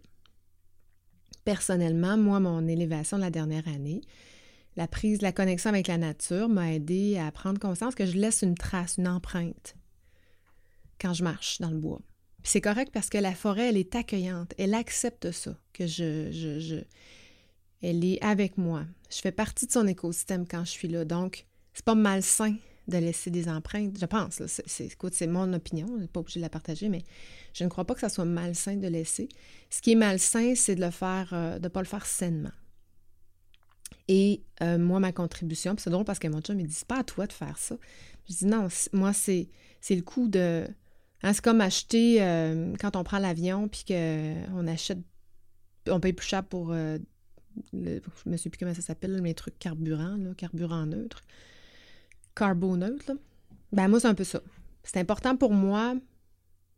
Personnellement, 1.43 2.17
moi, 2.17 2.39
mon 2.39 2.67
élévation 2.67 3.17
de 3.17 3.23
la 3.23 3.29
dernière 3.29 3.67
année, 3.67 4.01
la 4.75 4.87
prise, 4.87 5.21
la 5.21 5.31
connexion 5.31 5.69
avec 5.69 5.87
la 5.87 5.97
nature 5.97 6.49
m'a 6.49 6.73
aidé 6.73 7.17
à 7.17 7.31
prendre 7.31 7.59
conscience 7.59 7.95
que 7.95 8.05
je 8.05 8.17
laisse 8.17 8.41
une 8.41 8.55
trace, 8.55 8.97
une 8.97 9.07
empreinte 9.07 9.75
quand 10.99 11.13
je 11.13 11.23
marche 11.23 11.59
dans 11.59 11.69
le 11.69 11.77
bois. 11.77 12.01
C'est 12.47 12.61
correct 12.61 12.91
parce 12.93 13.09
que 13.09 13.17
la 13.17 13.33
forêt, 13.33 13.69
elle 13.69 13.77
est 13.77 13.95
accueillante, 13.95 14.53
elle 14.57 14.73
accepte 14.73 15.31
ça, 15.31 15.55
que 15.73 15.85
je, 15.85 16.31
je, 16.31 16.81
elle 17.81 18.03
est 18.03 18.21
avec 18.23 18.57
moi. 18.57 18.85
Je 19.09 19.17
fais 19.17 19.31
partie 19.31 19.67
de 19.67 19.71
son 19.71 19.87
écosystème 19.87 20.47
quand 20.47 20.65
je 20.65 20.71
suis 20.71 20.87
là. 20.87 21.05
Donc, 21.05 21.45
c'est 21.73 21.85
pas 21.85 21.95
malsain 21.95 22.55
de 22.87 22.97
laisser 22.97 23.31
des 23.31 23.49
empreintes. 23.49 23.97
Je 23.99 24.05
pense, 24.05 24.41
c'est, 24.45 24.85
écoute, 24.85 25.13
c'est 25.13 25.27
mon 25.27 25.51
opinion, 25.53 25.87
je 25.99 26.05
pas 26.05 26.21
obligé 26.21 26.39
de 26.39 26.45
la 26.45 26.49
partager, 26.49 26.89
mais 26.89 27.03
je 27.53 27.63
ne 27.63 27.69
crois 27.69 27.85
pas 27.85 27.93
que 27.93 27.99
ça 27.99 28.09
soit 28.09 28.25
malsain 28.25 28.77
de 28.77 28.87
laisser. 28.87 29.27
Ce 29.69 29.81
qui 29.81 29.91
est 29.91 29.95
malsain, 29.95 30.55
c'est 30.55 30.75
de 30.75 30.81
le 30.81 30.91
faire, 30.91 31.29
euh, 31.33 31.59
de 31.59 31.63
ne 31.65 31.69
pas 31.69 31.81
le 31.81 31.87
faire 31.87 32.05
sainement. 32.05 32.51
Et 34.07 34.41
euh, 34.61 34.77
moi, 34.77 34.99
ma 34.99 35.11
contribution, 35.11 35.75
c'est 35.77 35.89
drôle 35.89 36.05
parce 36.05 36.19
que 36.19 36.27
mon 36.27 36.39
chum 36.39 36.55
me 36.55 36.63
dit 36.63 36.73
c'est 36.73 36.87
pas 36.87 36.99
à 36.99 37.03
toi 37.03 37.27
de 37.27 37.33
faire 37.33 37.57
ça. 37.57 37.75
Je 38.29 38.35
dis 38.35 38.45
non, 38.45 38.67
moi, 38.93 39.13
c'est, 39.13 39.49
le 39.89 40.01
coup 40.01 40.27
de. 40.29 40.67
Hein, 41.23 41.33
c'est 41.33 41.43
comme 41.43 41.61
acheter 41.61 42.21
euh, 42.21 42.73
quand 42.79 42.95
on 42.95 43.03
prend 43.03 43.19
l'avion 43.19 43.67
puis 43.67 43.83
qu'on 43.87 44.67
achète. 44.67 44.99
On 45.89 45.99
paye 45.99 46.13
plus 46.13 46.27
cher 46.27 46.43
pour. 46.43 46.73
le, 46.73 46.99
je 47.73 48.29
me 48.29 48.37
sais 48.37 48.49
plus 48.49 48.57
comment 48.57 48.73
ça 48.73 48.81
s'appelle, 48.81 49.21
mes 49.21 49.33
trucs 49.33 49.57
carburant, 49.57 50.17
là, 50.17 50.33
carburant 50.35 50.85
neutre. 50.85 51.21
Carboneutre, 52.35 53.05
là. 53.07 53.15
Ben, 53.71 53.87
moi, 53.87 53.99
c'est 53.99 54.07
un 54.07 54.13
peu 54.13 54.23
ça. 54.23 54.41
C'est 54.83 54.99
important 54.99 55.35
pour 55.35 55.51
moi 55.51 55.95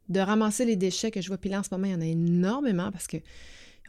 de 0.08 0.20
ramasser 0.20 0.66
les 0.66 0.76
déchets 0.76 1.12
que 1.12 1.22
je 1.22 1.28
vois. 1.28 1.38
Puis 1.38 1.50
là, 1.50 1.60
en 1.60 1.64
ce 1.64 1.70
moment, 1.72 1.86
il 1.86 1.92
y 1.92 1.96
en 1.96 2.02
a 2.02 2.06
énormément 2.06 2.92
parce 2.92 3.08
que 3.08 3.18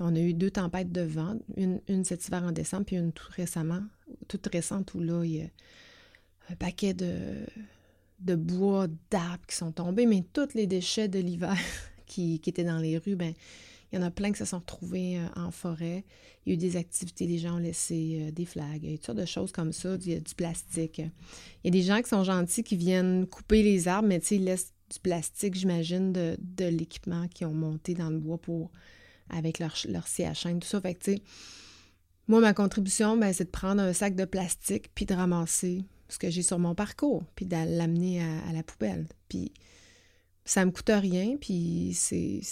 on 0.01 0.17
a 0.17 0.19
eu 0.19 0.33
deux 0.33 0.51
tempêtes 0.51 0.93
de 0.93 1.03
vent, 1.03 1.37
une, 1.57 2.05
cet 2.05 2.27
hiver 2.27 2.43
en 2.43 2.53
décembre, 2.53 2.87
puis 2.87 2.97
une 2.97 3.13
tout 3.13 3.29
récemment, 3.37 3.83
toute 4.29 4.47
récente 4.47 4.95
où 4.95 5.01
là, 5.01 5.25
il 5.25 5.31
y 5.31 5.43
a 5.43 5.47
un 6.49 6.55
paquet 6.57 6.95
de, 6.95 7.35
de 8.21 8.35
bois, 8.35 8.87
d'arbres 9.11 9.47
qui 9.47 9.57
sont 9.57 9.73
tombés, 9.73 10.07
mais 10.07 10.25
tous 10.33 10.55
les 10.55 10.67
déchets 10.67 11.09
de 11.09 11.19
l'hiver 11.19 11.57
qui, 12.07 12.41
étaient 12.47 12.65
dans 12.65 12.79
les 12.79 12.99
rues, 12.99 13.17
ben 13.17 13.35
il 13.93 13.99
y 13.99 13.99
en 13.99 14.07
a 14.07 14.11
plein 14.11 14.31
qui 14.31 14.39
se 14.39 14.45
sont 14.45 14.59
retrouvés 14.59 15.19
euh, 15.19 15.27
en 15.35 15.51
forêt. 15.51 16.05
Il 16.47 16.51
y 16.51 16.53
a 16.53 16.55
eu 16.55 16.57
des 16.57 16.77
activités, 16.77 17.27
les 17.27 17.39
gens 17.39 17.57
ont 17.57 17.59
laissé 17.59 18.21
euh, 18.21 18.31
des 18.31 18.45
flags, 18.45 18.83
il 18.83 18.91
y 18.91 18.95
a 18.95 18.97
toutes 18.97 19.07
sortes 19.07 19.19
de 19.19 19.25
choses 19.25 19.53
comme 19.53 19.73
ça, 19.73 19.97
du 19.97 20.21
plastique. 20.37 20.99
Il 20.99 21.11
y 21.65 21.69
a 21.69 21.71
des 21.71 21.83
gens 21.83 22.01
qui 22.01 22.09
sont 22.09 22.23
gentils 22.23 22.63
qui 22.63 22.77
viennent 22.77 23.27
couper 23.27 23.63
les 23.63 23.89
arbres, 23.89 24.09
mais 24.09 24.19
ils 24.19 24.45
laissent 24.45 24.73
du 24.93 25.01
plastique, 25.01 25.55
j'imagine, 25.55 26.13
de, 26.13 26.37
l'équipement 26.59 27.27
qu'ils 27.29 27.47
ont 27.47 27.55
monté 27.55 27.95
dans 27.95 28.11
le 28.11 28.19
bois 28.19 28.39
pour 28.39 28.71
avec 29.29 29.59
leur, 29.61 29.75
leur 29.89 30.07
CHN, 30.09 30.59
tout 30.59 30.67
ça. 30.69 30.81
Moi, 32.27 32.41
ma 32.41 32.53
contribution, 32.53 33.17
ben, 33.17 33.33
c'est 33.33 33.45
de 33.45 33.51
prendre 33.51 33.83
un 33.83 33.93
sac 33.93 34.15
de 34.15 34.25
plastique 34.25 34.91
puis 34.95 35.05
de 35.05 35.15
ramasser 35.15 35.85
ce 36.11 36.19
que 36.19 36.31
j'ai 36.31 36.43
sur 36.43 36.59
mon 36.59 36.75
parcours, 36.75 37.25
puis 37.35 37.47
de 37.47 37.57
l'amener 37.57 38.23
à, 38.23 38.53
la 38.53 38.63
poubelle. 38.63 39.07
Puis 39.29 39.53
ça 40.45 40.65
me 40.65 40.71
coûte 40.71 40.91
rien, 40.93 41.37
puis 41.41 41.93
c'est 41.95 42.43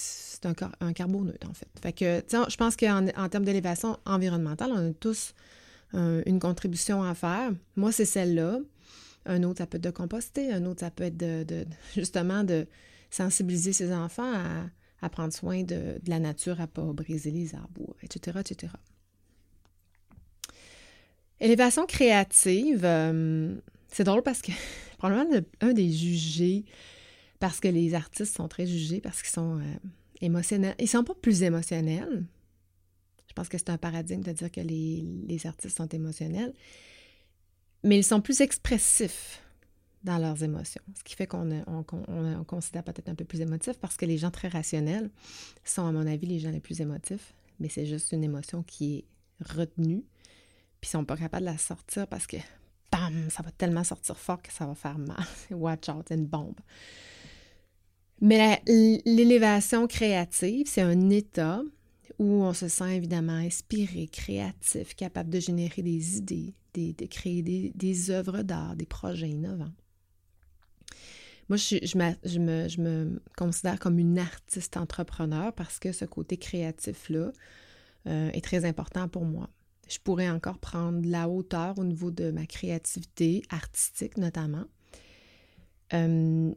un, 0.45 0.55
un 0.81 0.93
carboneutre, 0.93 1.49
en 1.49 1.55
fait. 1.55 1.69
Fait 1.83 1.93
que, 1.93 2.23
sais, 2.27 2.39
je 2.49 2.57
pense 2.57 2.77
qu'en 2.77 3.07
en 3.17 3.29
termes 3.29 3.45
d'élévation 3.45 3.99
environnementale, 4.07 4.71
on 4.73 4.91
a 4.91 4.93
tous 4.93 5.35
une 5.93 6.39
contribution 6.39 7.03
à 7.03 7.15
faire. 7.15 7.51
Moi, 7.77 7.93
c'est 7.93 8.05
celle-là. 8.05 8.59
Un 9.27 9.43
autre, 9.43 9.59
ça 9.59 9.67
peut 9.67 9.79
être 9.79 9.85
de 9.85 9.91
composter. 9.91 10.53
Un 10.53 10.65
autre, 10.67 10.81
ça 10.81 10.91
peut 10.91 11.05
être 11.05 11.17
de 11.17 11.67
justement, 11.95 12.45
de 12.45 12.67
sensibiliser 13.11 13.73
ses 13.73 13.93
enfants 13.93 14.33
à, 15.01 15.09
prendre 15.09 15.33
soin 15.33 15.63
de, 15.63 16.01
la 16.07 16.19
nature, 16.19 16.61
à 16.61 16.65
ne 16.65 16.67
pas 16.67 16.93
briser 16.93 17.31
les 17.31 17.55
arbres, 17.55 17.95
etc., 18.03 18.39
etc. 18.41 18.73
Élévation 21.41 21.87
créative, 21.87 22.85
euh, 22.85 23.55
c'est 23.89 24.05
drôle 24.05 24.23
parce 24.23 24.43
que 24.43 24.53
probablement 24.99 25.41
un 25.61 25.73
des 25.73 25.91
jugés, 25.91 26.65
parce 27.39 27.61
que 27.61 27.69
les 27.69 27.95
artistes 27.95 28.37
sont 28.37 28.49
très 28.49 28.67
jugés, 28.67 29.01
parce 29.01 29.23
qu'ils 29.23 29.33
sont 29.33 29.59
euh, 29.59 29.63
émotionnels. 30.21 30.75
Ils 30.79 30.89
sont 30.89 31.05
pas 31.05 31.15
plus 31.15 31.43
émotionnels. 31.43 32.25
Je 33.29 33.33
pense 33.35 33.49
que 33.49 33.59
c'est 33.59 33.71
un 33.71 33.79
paradigme 33.79 34.23
de 34.23 34.33
dire 34.33 34.51
que 34.51 34.61
les, 34.61 35.05
les 35.27 35.47
artistes 35.47 35.77
sont 35.77 35.89
émotionnels. 35.89 36.53
Mais 37.85 37.99
ils 37.99 38.05
sont 38.05 38.21
plus 38.21 38.41
expressifs 38.41 39.41
dans 40.05 40.19
leurs 40.19 40.43
émotions. 40.43 40.83
Ce 40.97 41.03
qui 41.03 41.15
fait 41.15 41.27
qu'on 41.27 41.63
on, 41.67 42.45
considère 42.45 42.85
peut-être 42.85 43.09
un 43.09 43.15
peu 43.15 43.25
plus 43.25 43.41
émotif 43.41 43.79
parce 43.79 43.97
que 43.97 44.07
les 44.07 44.19
gens 44.19 44.31
très 44.31 44.49
rationnels 44.49 45.11
sont, 45.65 45.87
à 45.87 45.93
mon 45.93 46.07
avis, 46.07 46.27
les 46.27 46.39
gens 46.39 46.51
les 46.51 46.61
plus 46.61 46.81
émotifs, 46.81 47.35
mais 47.61 47.69
c'est 47.69 47.87
juste 47.87 48.13
une 48.13 48.25
émotion 48.25 48.63
qui 48.63 48.97
est 48.97 49.05
retenue, 49.53 50.05
puis 50.81 50.89
ils 50.89 50.93
sont 50.93 51.05
pas 51.05 51.17
capables 51.17 51.47
de 51.47 51.51
la 51.51 51.59
sortir 51.59 52.07
parce 52.07 52.27
que, 52.27 52.37
bam, 52.91 53.31
ça 53.31 53.43
va 53.43 53.51
tellement 53.51 53.85
sortir 53.85 54.17
fort 54.17 54.43
que 54.43 54.53
ça 54.53 54.67
va 54.67 54.75
faire 54.75 54.99
mal. 54.99 55.25
Watch 55.51 55.89
out, 55.89 56.07
c'est 56.09 56.15
une 56.15 56.27
bombe. 56.27 56.59
Mais 58.21 58.63
l'élévation 58.67 59.87
créative, 59.87 60.67
c'est 60.69 60.83
un 60.83 61.09
état 61.11 61.63
où 62.19 62.43
on 62.43 62.53
se 62.53 62.67
sent 62.67 62.97
évidemment 62.97 63.35
inspiré, 63.35 64.09
créatif, 64.09 64.97
capable 64.97 65.31
de 65.31 65.39
générer 65.39 65.83
des 65.83 66.17
idées, 66.17 66.55
de 66.75 67.07
créer 67.07 67.43
des, 67.43 67.73
des 67.75 68.11
œuvres 68.11 68.43
d'art, 68.43 68.75
des 68.75 68.87
projets 68.87 69.31
innovants. 69.31 69.73
Moi, 71.49 71.57
je, 71.57 72.39
me, 72.39 73.21
considère 73.37 73.79
comme 73.79 73.99
une 73.99 74.19
artiste 74.19 74.77
entrepreneur 74.77 75.53
parce 75.55 75.79
que 75.79 75.93
ce 75.93 76.05
côté 76.05 76.37
créatif-là 76.37 77.33
euh, 78.07 78.31
est 78.31 78.45
très 78.45 78.67
important 78.67 79.09
pour 79.09 79.25
moi. 79.25 79.49
Je 79.89 79.99
pourrais 79.99 80.29
encore 80.29 80.59
prendre 80.59 81.09
la 81.09 81.29
hauteur 81.29 81.79
au 81.79 81.85
niveau 81.85 82.11
de 82.11 82.31
ma 82.31 82.47
créativité 82.47 83.43
artistique 83.51 84.17
notamment. 84.17 84.65
Euh, 85.95 86.53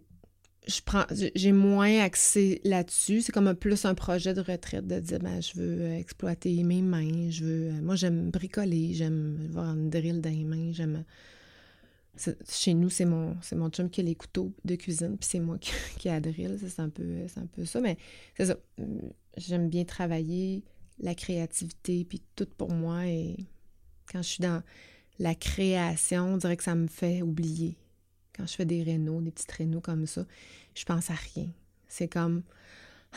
j'ai 1.36 1.52
moins 1.52 2.00
accès 2.02 2.62
là-dessus. 2.64 3.22
C'est 3.22 3.32
comme 3.32 3.54
plus 3.56 3.86
un 3.86 3.96
projet 3.96 4.34
de 4.34 4.42
retraite 4.42 4.86
de 4.86 5.00
dire 5.00 5.20
ben, 5.20 5.42
je 5.42 5.60
veux 5.60 5.92
exploiter 5.94 6.64
mes 6.64 6.82
mains, 6.82 7.30
je 7.30 7.44
veux. 7.44 7.72
moi 7.82 7.96
j'aime 7.96 8.30
bricoler, 8.30 8.94
j'aime 8.94 9.40
avoir 9.50 9.74
une 9.74 9.90
drill 9.90 10.22
dans 10.22 10.30
les 10.30 10.44
mains, 10.44 10.72
j'aime 10.72 11.04
chez 12.50 12.74
nous, 12.74 12.90
c'est 12.90 13.06
mon, 13.06 13.38
c'est 13.42 13.56
mon 13.56 13.70
chum 13.70 13.90
qui 13.90 14.02
a 14.02 14.04
les 14.04 14.16
couteaux 14.16 14.52
de 14.66 14.76
cuisine, 14.76 15.18
puis 15.18 15.30
c'est 15.32 15.40
moi 15.40 15.58
qui, 15.58 15.72
qui 15.98 16.10
a 16.10 16.20
drill. 16.20 16.60
C'est 16.60 16.82
un, 16.82 16.90
peu, 16.90 17.04
un 17.36 17.46
peu 17.48 17.66
ça, 17.66 17.80
mais 17.82 17.98
c'est 18.38 18.46
ça. 18.46 18.58
J'aime 19.38 19.70
bien 19.70 19.86
travailler 19.86 20.64
la 21.02 21.16
créativité, 21.16 22.06
puis 22.06 22.22
tout 22.36 22.48
pour 22.58 22.72
moi. 22.72 23.06
Et 23.06 23.38
quand 24.12 24.22
je 24.22 24.28
suis 24.28 24.42
dans 24.42 24.62
la 25.20 25.36
création, 25.36 26.34
on 26.34 26.38
dirait 26.38 26.58
que 26.58 26.64
ça 26.64 26.76
me 26.76 26.88
fait 26.88 27.22
oublier. 27.22 27.78
Quand 28.36 28.48
je 28.48 28.54
fais 28.54 28.66
des 28.66 28.84
rénaux, 28.84 29.22
des 29.22 29.32
petits 29.32 29.46
rénaux 29.58 29.82
comme 29.82 30.08
ça, 30.08 30.26
je 30.74 30.86
pense 30.86 31.10
à 31.10 31.16
rien. 31.16 31.50
C'est 31.88 32.08
comme. 32.08 32.44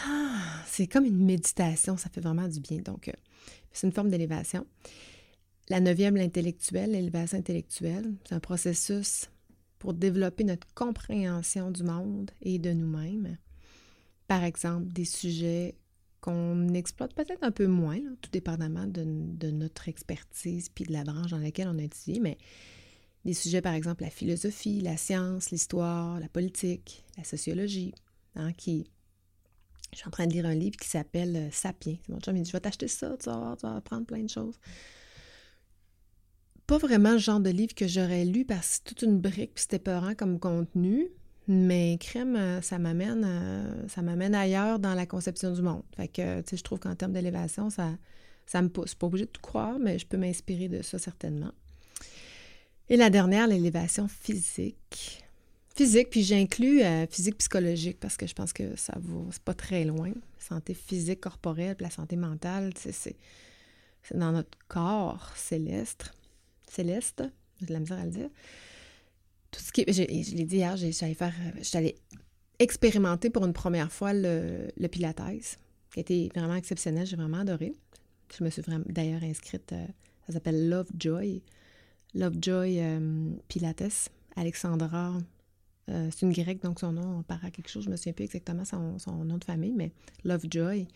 Ah, 0.04 0.62
c'est 0.66 0.88
comme 0.88 1.04
une 1.04 1.24
méditation, 1.24 1.96
ça 1.96 2.10
fait 2.10 2.20
vraiment 2.20 2.48
du 2.48 2.58
bien. 2.58 2.78
Donc, 2.78 3.08
euh, 3.08 3.12
c'est 3.72 3.86
une 3.86 3.92
forme 3.92 4.10
d'élévation. 4.10 4.66
La 5.68 5.80
neuvième, 5.80 6.16
l'intellectuel, 6.16 6.90
l'élévation 6.90 7.38
intellectuelle, 7.38 8.12
c'est 8.24 8.34
un 8.34 8.40
processus 8.40 9.30
pour 9.78 9.94
développer 9.94 10.44
notre 10.44 10.66
compréhension 10.74 11.70
du 11.70 11.84
monde 11.84 12.32
et 12.42 12.58
de 12.58 12.72
nous-mêmes. 12.72 13.38
Par 14.26 14.42
exemple, 14.42 14.88
des 14.88 15.04
sujets 15.04 15.76
qu'on 16.24 16.68
exploite 16.72 17.12
peut-être 17.12 17.42
un 17.42 17.50
peu 17.50 17.66
moins, 17.66 17.98
tout 18.22 18.30
dépendamment 18.32 18.86
de, 18.86 19.50
notre 19.50 19.90
expertise 19.90 20.70
puis 20.70 20.84
de 20.84 20.92
la 20.94 21.04
branche 21.04 21.32
dans 21.32 21.38
laquelle 21.38 21.68
on 21.68 21.78
a 21.78 21.82
étudié, 21.82 22.18
mais 22.18 22.38
des 23.26 23.34
sujets, 23.34 23.60
par 23.60 23.74
exemple, 23.74 24.04
la 24.04 24.10
philosophie, 24.10 24.80
la 24.80 24.96
science, 24.96 25.50
l'histoire, 25.50 26.18
la 26.20 26.28
politique, 26.28 27.04
la 27.18 27.24
sociologie, 27.24 27.94
hein, 28.36 28.52
qui... 28.54 28.86
Je 29.92 29.98
suis 29.98 30.08
en 30.08 30.10
train 30.10 30.26
de 30.26 30.32
lire 30.32 30.46
un 30.46 30.54
livre 30.54 30.76
qui 30.76 30.88
s'appelle 30.88 31.36
euh, 31.36 31.50
Sapiens. 31.52 31.98
Mon 32.08 32.18
chum, 32.18 32.34
dit, 32.34 32.44
je 32.44 32.52
vais 32.52 32.60
t'acheter 32.60 32.88
ça, 32.88 33.16
tu 33.18 33.26
vas, 33.26 33.54
tu 33.60 33.66
vas 33.66 33.76
apprendre 33.76 34.06
plein 34.06 34.22
de 34.22 34.30
choses 34.30 34.58
pas 36.66 36.78
vraiment 36.78 37.12
le 37.12 37.18
genre 37.18 37.40
de 37.40 37.50
livre 37.50 37.74
que 37.74 37.86
j'aurais 37.86 38.24
lu 38.24 38.46
parce 38.46 38.60
que 38.60 38.74
c'est 38.74 38.84
toute 38.84 39.02
une 39.02 39.20
brique 39.20 39.52
puis 39.52 39.62
c'était 39.62 39.78
peurant 39.78 40.14
comme 40.14 40.40
contenu. 40.40 41.10
Mais 41.46 41.98
crème, 42.00 42.36
euh, 42.36 42.62
ça 42.62 42.78
m'amène 42.78 43.22
euh, 43.24 43.88
ça 43.88 44.00
m'amène 44.00 44.34
ailleurs 44.34 44.78
dans 44.78 44.94
la 44.94 45.06
conception 45.06 45.52
du 45.52 45.62
monde. 45.62 45.82
Fait 45.96 46.08
que, 46.08 46.42
je 46.50 46.62
trouve 46.62 46.78
qu'en 46.78 46.94
termes 46.94 47.12
d'élévation, 47.12 47.68
ça, 47.70 47.90
ça 48.46 48.62
me 48.62 48.68
pousse. 48.68 48.94
Pas 48.94 49.06
obligé 49.06 49.26
de 49.26 49.30
tout 49.30 49.42
croire, 49.42 49.78
mais 49.78 49.98
je 49.98 50.06
peux 50.06 50.16
m'inspirer 50.16 50.68
de 50.68 50.80
ça 50.82 50.98
certainement. 50.98 51.52
Et 52.88 52.96
la 52.96 53.10
dernière, 53.10 53.46
l'élévation 53.46 54.08
physique. 54.08 55.22
Physique, 55.74 56.10
puis 56.10 56.22
j'inclus 56.22 56.82
euh, 56.82 57.06
physique 57.06 57.38
psychologique 57.38 57.98
parce 57.98 58.16
que 58.16 58.26
je 58.26 58.34
pense 58.34 58.52
que 58.52 58.76
ça 58.76 58.94
va, 58.96 59.20
c'est 59.30 59.42
pas 59.42 59.54
très 59.54 59.84
loin. 59.84 60.12
Santé 60.38 60.72
physique, 60.72 61.20
corporelle, 61.20 61.74
puis 61.74 61.84
la 61.84 61.90
santé 61.90 62.16
mentale, 62.16 62.72
c'est 62.76 63.16
dans 64.14 64.32
notre 64.32 64.56
corps 64.68 65.32
céleste 65.36 66.12
céleste, 66.74 67.22
j'ai 67.60 67.66
de 67.66 67.72
la 67.72 67.80
misère 67.80 67.98
à 67.98 68.04
le 68.04 68.10
dire. 68.10 68.30
Tout 69.54 69.60
ce 69.60 69.92
je, 69.92 70.02
l'ai 70.02 70.44
dit 70.44 70.56
hier, 70.56 70.76
j'allais 70.76 71.14
faire, 71.14 71.32
j'allais 71.62 71.94
expérimenter 72.58 73.30
pour 73.30 73.44
une 73.44 73.52
première 73.52 73.92
fois 73.92 74.12
le, 74.12 74.68
Pilates, 74.88 75.58
qui 75.92 75.98
a 75.98 76.00
été 76.00 76.30
vraiment 76.34 76.56
exceptionnel, 76.56 77.06
j'ai 77.06 77.14
vraiment 77.14 77.38
adoré. 77.38 77.72
Je 78.36 78.42
me 78.42 78.50
suis 78.50 78.62
vraiment 78.62 78.84
d'ailleurs 78.88 79.22
inscrite, 79.22 79.72
euh, 79.72 79.86
ça 80.26 80.32
s'appelle 80.32 80.68
Love 80.68 80.88
Joy. 80.98 81.40
Love 82.14 82.34
Joy 82.40 82.80
euh, 82.80 83.30
Pilates. 83.46 84.10
Alexandra, 84.34 85.14
euh, 85.88 86.08
c'est 86.10 86.26
une 86.26 86.32
grecque, 86.32 86.60
donc 86.60 86.80
son 86.80 86.90
nom, 86.90 87.18
on 87.18 87.22
part 87.22 87.44
à 87.44 87.52
quelque 87.52 87.68
chose, 87.68 87.84
je 87.84 87.90
me 87.90 87.96
souviens 87.96 88.12
plus 88.12 88.24
exactement 88.24 88.64
son, 88.64 88.98
son 88.98 89.24
nom 89.24 89.38
de 89.38 89.44
famille, 89.44 89.72
mais 89.72 89.92
Love 90.24 90.46
Joy 90.50 90.88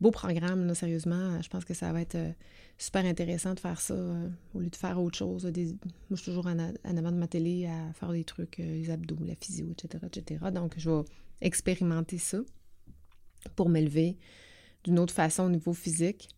beau 0.00 0.10
programme, 0.10 0.66
là, 0.66 0.74
sérieusement. 0.74 1.40
Je 1.42 1.48
pense 1.48 1.64
que 1.64 1.74
ça 1.74 1.92
va 1.92 2.00
être 2.00 2.14
euh, 2.14 2.32
super 2.76 3.04
intéressant 3.04 3.54
de 3.54 3.60
faire 3.60 3.80
ça 3.80 3.94
euh, 3.94 4.28
au 4.54 4.60
lieu 4.60 4.70
de 4.70 4.76
faire 4.76 5.00
autre 5.00 5.18
chose. 5.18 5.44
moi, 5.44 5.52
je 6.10 6.16
suis 6.16 6.24
toujours 6.24 6.46
en, 6.46 6.58
avant 6.58 7.12
de 7.12 7.16
ma 7.16 7.26
télé 7.26 7.66
à 7.66 7.92
faire 7.94 8.12
des 8.12 8.24
trucs, 8.24 8.60
euh, 8.60 8.62
les 8.62 8.90
abdos, 8.90 9.18
la 9.24 9.34
physio, 9.34 9.66
etc., 9.70 10.04
etc. 10.06 10.44
Donc, 10.52 10.74
je 10.76 10.90
vais 10.90 11.02
expérimenter 11.40 12.18
ça 12.18 12.38
pour 13.56 13.68
m'élever 13.68 14.16
d'une 14.84 14.98
autre 14.98 15.14
façon 15.14 15.44
au 15.44 15.50
niveau 15.50 15.72
physique. 15.72 16.28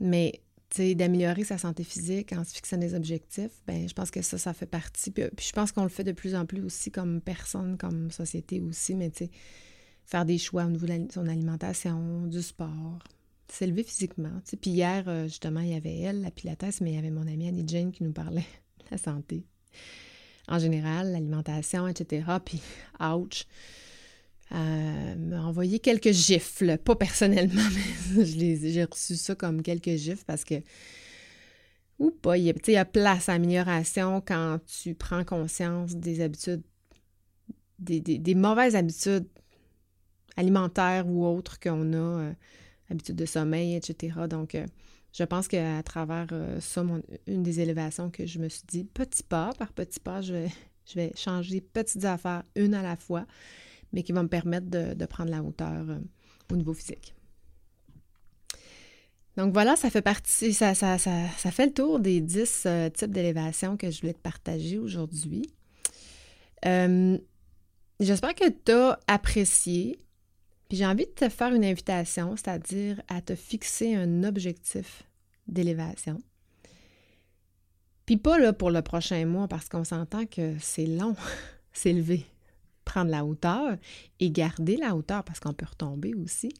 Mais, 0.00 0.40
tu 0.70 0.76
sais, 0.76 0.94
d'améliorer 0.94 1.44
sa 1.44 1.58
santé 1.58 1.84
physique 1.84 2.32
en 2.32 2.44
se 2.44 2.54
fixant 2.54 2.78
des 2.78 2.94
objectifs, 2.94 3.62
ben 3.66 3.88
je 3.88 3.94
pense 3.94 4.10
que 4.10 4.22
ça, 4.22 4.38
ça 4.38 4.52
fait 4.52 4.66
partie. 4.66 5.10
Puis 5.12 5.28
je 5.38 5.52
pense 5.52 5.70
qu'on 5.70 5.84
le 5.84 5.88
fait 5.88 6.02
de 6.02 6.12
plus 6.12 6.34
en 6.34 6.46
plus 6.46 6.62
aussi 6.62 6.90
comme 6.90 7.20
personne, 7.20 7.76
comme 7.76 8.10
société 8.10 8.60
aussi, 8.60 8.94
mais 8.96 9.10
tu 9.10 9.26
sais, 9.26 9.30
faire 10.04 10.24
des 10.24 10.38
choix 10.38 10.64
au 10.64 10.70
niveau 10.70 10.86
de 10.86 11.10
son 11.12 11.26
alimentation, 11.26 12.26
du 12.26 12.42
sport, 12.42 12.98
s'élever 13.48 13.82
physiquement. 13.82 14.40
Puis 14.60 14.70
hier, 14.70 15.04
euh, 15.06 15.24
justement, 15.24 15.60
il 15.60 15.70
y 15.70 15.74
avait 15.74 15.98
elle, 15.98 16.20
la 16.22 16.30
pilates, 16.30 16.80
mais 16.80 16.92
il 16.92 16.94
y 16.94 16.98
avait 16.98 17.10
mon 17.10 17.26
amie 17.26 17.48
Annie 17.48 17.64
Jane 17.66 17.92
qui 17.92 18.02
nous 18.02 18.12
parlait 18.12 18.46
de 18.80 18.84
la 18.90 18.98
santé. 18.98 19.44
En 20.48 20.58
général, 20.58 21.12
l'alimentation, 21.12 21.88
etc. 21.88 22.26
Puis, 22.44 22.60
ouch! 23.00 23.46
Euh, 24.52 25.16
m'a 25.16 25.42
envoyé 25.42 25.78
quelques 25.78 26.12
gifles, 26.12 26.76
pas 26.78 26.94
personnellement, 26.94 27.62
mais 28.14 28.56
j'ai 28.56 28.84
reçu 28.84 29.16
ça 29.16 29.34
comme 29.34 29.62
quelques 29.62 29.96
gifles 29.96 30.22
parce 30.26 30.44
que, 30.44 30.56
ou 31.98 32.10
pas, 32.10 32.36
il 32.36 32.44
y, 32.44 32.76
a, 32.76 32.84
place 32.84 33.28
à 33.28 33.32
amélioration 33.32 34.20
quand 34.20 34.58
tu 34.66 34.94
prends 34.94 35.24
conscience 35.24 35.96
des 35.96 36.20
habitudes, 36.20 36.62
des 37.78 38.34
mauvaises 38.34 38.76
habitudes 38.76 39.26
alimentaire 40.36 41.06
ou 41.08 41.26
autre 41.26 41.60
qu'on 41.60 41.92
a, 41.92 41.96
euh, 41.96 42.32
habitude 42.90 43.16
de 43.16 43.26
sommeil, 43.26 43.74
etc. 43.74 44.12
Donc, 44.28 44.54
euh, 44.54 44.66
je 45.12 45.24
pense 45.24 45.48
qu'à 45.48 45.82
travers 45.82 46.26
euh, 46.32 46.60
ça, 46.60 46.84
une 47.26 47.42
des 47.42 47.60
élévations 47.60 48.10
que 48.10 48.26
je 48.26 48.38
me 48.38 48.48
suis 48.48 48.64
dit, 48.66 48.84
petit 48.84 49.22
pas 49.22 49.52
par 49.58 49.72
petit 49.72 50.00
pas, 50.00 50.20
je 50.20 50.48
vais, 50.94 51.12
changer 51.16 51.60
petites 51.60 52.04
affaires 52.04 52.42
une 52.56 52.74
à 52.74 52.82
la 52.82 52.96
fois, 52.96 53.26
mais 53.92 54.02
qui 54.02 54.12
vont 54.12 54.24
me 54.24 54.28
permettre 54.28 54.68
de, 54.68 55.06
prendre 55.06 55.30
la 55.30 55.42
hauteur 55.42 55.98
au 56.52 56.56
niveau 56.56 56.74
physique. 56.74 57.14
Donc 59.36 59.52
voilà, 59.52 59.74
ça 59.76 59.90
fait 59.90 60.02
partie, 60.02 60.52
ça, 60.52 60.74
ça, 60.74 60.98
fait 60.98 61.66
le 61.66 61.72
tour 61.72 61.98
des 61.98 62.20
10 62.20 62.66
types 62.94 63.10
d'élévation 63.10 63.76
que 63.76 63.90
je 63.90 64.00
voulais 64.00 64.12
te 64.12 64.20
partager 64.20 64.78
aujourd'hui. 64.78 65.50
J'espère 66.62 68.34
que 68.34 68.48
tu 68.48 68.72
as 68.72 68.98
apprécié 69.06 69.98
j'ai 70.74 70.86
envie 70.86 71.06
de 71.06 71.10
te 71.10 71.28
faire 71.28 71.54
une 71.54 71.64
invitation, 71.64 72.36
c'est-à-dire 72.36 73.00
à 73.08 73.20
te 73.20 73.34
fixer 73.34 73.94
un 73.94 74.24
objectif 74.24 75.04
d'élévation. 75.46 76.20
Puis 78.06 78.16
pas 78.16 78.38
là 78.38 78.52
pour 78.52 78.70
le 78.70 78.82
prochain 78.82 79.24
mois, 79.24 79.48
parce 79.48 79.68
qu'on 79.68 79.84
s'entend 79.84 80.26
que 80.26 80.54
c'est 80.60 80.86
long, 80.86 81.16
s'élever, 81.72 82.26
prendre 82.84 83.10
la 83.10 83.24
hauteur 83.24 83.76
et 84.20 84.30
garder 84.30 84.76
la 84.76 84.94
hauteur, 84.94 85.24
parce 85.24 85.40
qu'on 85.40 85.54
peut 85.54 85.66
retomber 85.66 86.14
aussi. 86.14 86.50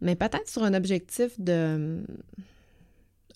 Mais 0.00 0.16
peut-être 0.16 0.48
sur 0.48 0.64
un 0.64 0.74
objectif 0.74 1.38
de 1.40 2.04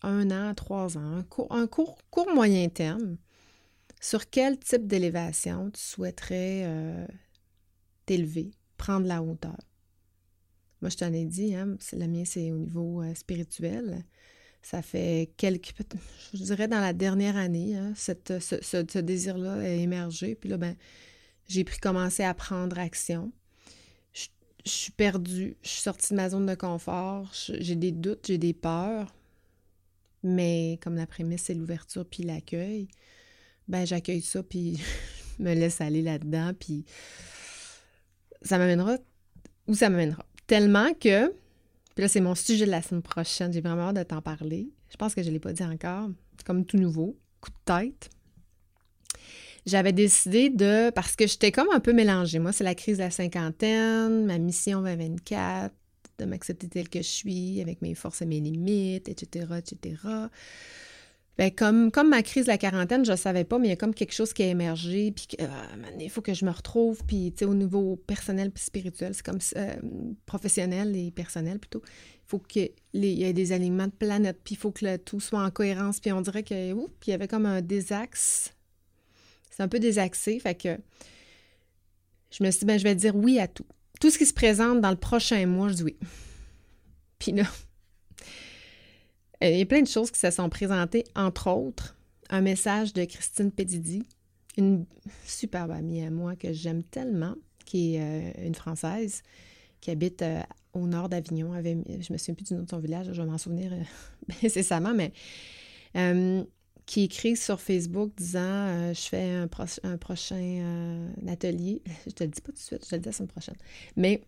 un 0.03 0.31
an, 0.31 0.55
trois 0.55 0.99
ans, 0.99 1.19
un 1.51 1.67
court, 1.67 1.99
court, 2.11 2.29
moyen 2.35 2.69
terme, 2.69 3.17
sur 4.01 4.29
quel 4.29 4.59
type 4.59 4.87
d'élévation 4.87 5.71
tu 5.71 5.81
souhaiterais 5.81 6.63
euh, 6.65 7.07
t'élever, 8.05 8.51
prendre 8.77 9.07
la 9.07 9.23
hauteur? 9.23 9.57
Moi, 10.83 10.91
je 10.91 10.97
t'en 10.97 11.13
ai 11.13 11.25
dit, 11.25 11.55
hein, 11.55 11.77
le 11.93 12.07
mien, 12.07 12.25
c'est 12.25 12.53
au 12.53 12.59
niveau 12.59 13.03
euh, 13.03 13.15
spirituel. 13.15 14.05
Ça 14.63 14.83
fait 14.83 15.31
quelques, 15.37 15.73
je 16.35 16.43
dirais 16.43 16.69
dans 16.69 16.81
la 16.81 16.93
dernière 16.93 17.37
année, 17.37 17.77
hein, 17.77 17.93
cette, 17.95 18.41
ce, 18.41 18.57
ce, 18.63 18.99
désir-là 18.99 19.55
a 19.55 19.69
émergé. 19.69 20.35
Puis 20.35 20.51
là, 20.51 20.57
ben, 20.57 20.75
j'ai 21.49 21.65
pris 21.65 21.79
commencé 21.79 22.25
à 22.25 22.35
prendre 22.35 22.79
action. 22.79 23.33
Je, 24.13 24.27
suis 24.65 24.93
perdue, 24.93 25.57
je 25.63 25.69
suis 25.69 25.81
sortie 25.83 26.11
de 26.11 26.17
ma 26.17 26.29
zone 26.29 26.47
de 26.47 26.55
confort, 26.57 27.33
j'ai 27.33 27.77
des 27.77 27.93
doutes, 27.93 28.27
j'ai 28.27 28.39
des 28.39 28.53
peurs. 28.53 29.15
Mais 30.25 30.79
comme 30.83 30.97
la 30.97 31.07
prémisse, 31.07 31.43
c'est 31.43 31.55
l'ouverture 31.55 32.05
puis 32.05 32.25
l'accueil, 32.25 32.89
ben 33.69 33.85
j'accueille 33.87 34.23
ça 34.23 34.43
puis 34.43 34.81
je 35.39 35.45
me 35.45 35.55
laisse 35.55 35.81
aller 35.81 36.03
là-dedans 36.03 36.53
puis 36.59 36.85
ça 38.43 38.59
m'amènera 38.59 38.99
où 39.69 39.75
ça 39.75 39.89
m'amènera. 39.89 40.27
Tellement 40.47 40.93
que, 40.95 41.29
puis 41.95 42.03
là, 42.03 42.09
c'est 42.09 42.21
mon 42.21 42.35
sujet 42.35 42.67
de 42.67 42.71
la 42.71 42.83
semaine 42.83 43.03
prochaine, 43.03 43.53
j'ai 43.53 43.61
vraiment 43.61 43.89
hâte 43.89 43.97
de 43.97 44.03
t'en 44.03 44.23
parler. 44.23 44.69
Je 44.91 44.97
pense 44.97 45.15
que 45.15 45.23
je 45.23 45.29
ne 45.29 45.33
l'ai 45.33 45.41
pas 45.41 45.53
dit 45.53 45.65
encore. 45.65 46.11
Comme 46.45 46.65
tout 46.65 46.77
nouveau, 46.77 47.17
coup 47.41 47.51
de 47.51 47.57
tête. 47.65 48.11
J'avais 49.65 49.93
décidé 49.93 50.49
de, 50.49 50.91
parce 50.91 51.17
que 51.17 51.27
j'étais 51.27 51.51
comme 51.51 51.69
un 51.73 51.81
peu 51.81 51.93
mélangée. 51.93 52.39
Moi, 52.39 52.53
c'est 52.53 52.63
la 52.63 52.77
crise 52.77 52.99
de 52.99 53.03
la 53.03 53.11
cinquantaine, 53.11 54.25
ma 54.27 54.39
mission 54.39 54.81
2024, 54.83 55.75
de 56.19 56.25
m'accepter 56.25 56.69
telle 56.69 56.89
que 56.89 57.01
je 57.01 57.09
suis, 57.09 57.61
avec 57.61 57.83
mes 57.83 57.95
forces 57.95 58.23
et 58.23 58.27
mes 58.27 58.39
limites, 58.39 59.09
etc., 59.09 59.47
etc. 59.59 59.97
Ben, 61.39 61.51
comme, 61.51 61.91
ma 62.09 62.23
crise 62.23 62.47
de 62.47 62.51
la 62.51 62.57
quarantaine, 62.57 63.05
je 63.05 63.11
ne 63.11 63.17
savais 63.17 63.45
pas, 63.45 63.59
mais 63.59 63.67
il 63.67 63.71
y 63.71 63.75
a 63.75 63.77
comme 63.77 63.95
quelque 63.95 64.15
chose 64.15 64.33
qui 64.33 64.43
a 64.43 64.47
émergé, 64.47 65.13
puis 65.13 65.27
euh, 65.41 65.47
il 66.01 66.09
faut 66.09 66.23
que 66.23 66.33
je 66.33 66.47
me 66.47 66.51
retrouve, 66.51 67.05
puis 67.05 67.35
au 67.43 67.55
niveau 67.55 67.97
personnel 68.07 68.51
et 68.55 68.59
spirituel, 68.59 69.15
c'est 69.15 69.25
comme 69.25 69.39
euh, 69.57 69.75
professionnel 70.25 70.97
et 70.97 71.11
personnel 71.11 71.59
plutôt. 71.59 71.83
Il 71.85 72.29
faut 72.29 72.39
qu'il 72.39 72.71
y 72.95 73.23
ait 73.23 73.35
des 73.35 73.53
alignements 73.53 73.87
de 73.87 73.93
planètes, 73.93 74.41
puis 74.45 74.55
il 74.55 74.59
faut 74.59 74.71
que 74.71 74.97
tout 74.97 75.21
soit 75.21 75.43
en 75.43 75.51
cohérence, 75.51 76.01
puis 76.01 76.11
on 76.11 76.23
dirait 76.23 76.43
que, 76.43 76.73
puis 76.73 77.09
il 77.09 77.11
y 77.11 77.15
avait 77.15 77.29
comme 77.29 77.45
un 77.45 77.61
désaxe 77.61 78.55
C'est 79.51 79.63
un 79.63 79.69
peu 79.69 79.79
désaxé, 79.79 80.41
fait 80.41 80.55
que 80.55 80.79
je 82.31 82.45
me 82.45 82.51
suis 82.51 82.61
dit, 82.61 82.67
ben, 82.67 82.79
je 82.79 82.85
vais 82.85 82.95
dire 82.95 83.15
oui 83.15 83.39
à 83.41 83.47
tout. 83.47 83.67
Tout 84.01 84.11
ce 84.11 84.17
qui 84.17 84.27
se 84.27 84.35
présente 84.35 84.81
dans 84.81 84.91
le 84.91 84.97
prochain 84.97 85.47
mois, 85.47 85.69
je 85.69 85.75
dis 85.75 85.83
oui. 85.83 85.97
Puis 87.19 87.33
là, 87.33 87.45
il 89.41 89.59
y 89.59 89.63
a 89.63 89.67
plein 89.67 89.83
de 89.83 89.89
choses 89.89 90.11
qui 90.11 90.19
se 90.19 90.31
sont 90.31 90.49
présentées, 90.49 91.05
entre 91.15 91.51
autres, 91.51 91.97
un 92.31 92.41
message 92.41 92.93
de 92.93 93.05
Christine 93.05 93.51
Pedidi, 93.51 94.03
une 94.57 94.87
superbe 95.27 95.71
amie 95.71 96.03
à 96.03 96.11
moi 96.11 96.37
que 96.37 96.53
j'aime 96.53 96.83
tellement, 96.83 97.35
qui 97.65 97.97
est 97.97 98.01
euh, 98.01 98.47
une 98.47 98.55
Française, 98.55 99.23
qui 99.81 99.91
habite 99.91 100.23
euh, 100.23 100.41
au 100.73 100.87
nord 100.87 101.09
d'Avignon. 101.09 101.53
Je 101.63 102.13
me 102.13 102.19
souviens 102.19 102.35
plus 102.35 102.45
du 102.45 102.55
nom 102.55 102.63
de 102.63 102.71
son 102.71 102.79
village, 102.79 103.13
je 103.13 103.21
vais 103.21 103.29
m'en 103.29 103.39
souvenir 103.39 103.73
euh, 103.73 103.83
incessamment, 104.45 104.95
mais 104.95 105.13
qui 106.85 107.03
écrit 107.03 107.37
sur 107.37 107.61
Facebook 107.61 108.13
disant 108.17 108.93
Je 108.93 109.01
fais 109.01 109.31
un, 109.33 109.49
prochain 109.97 111.09
atelier. 111.27 111.83
Je 112.07 112.13
te 112.13 112.23
le 112.23 112.31
dis 112.31 112.41
pas 112.41 112.53
tout 112.53 112.59
de 112.59 112.59
suite, 112.59 112.85
je 112.85 112.91
te 112.91 112.95
le 112.95 113.01
dis 113.01 113.07
la 113.07 113.13
semaine 113.13 113.29
prochaine. 113.29 113.57
Mais 113.97 114.23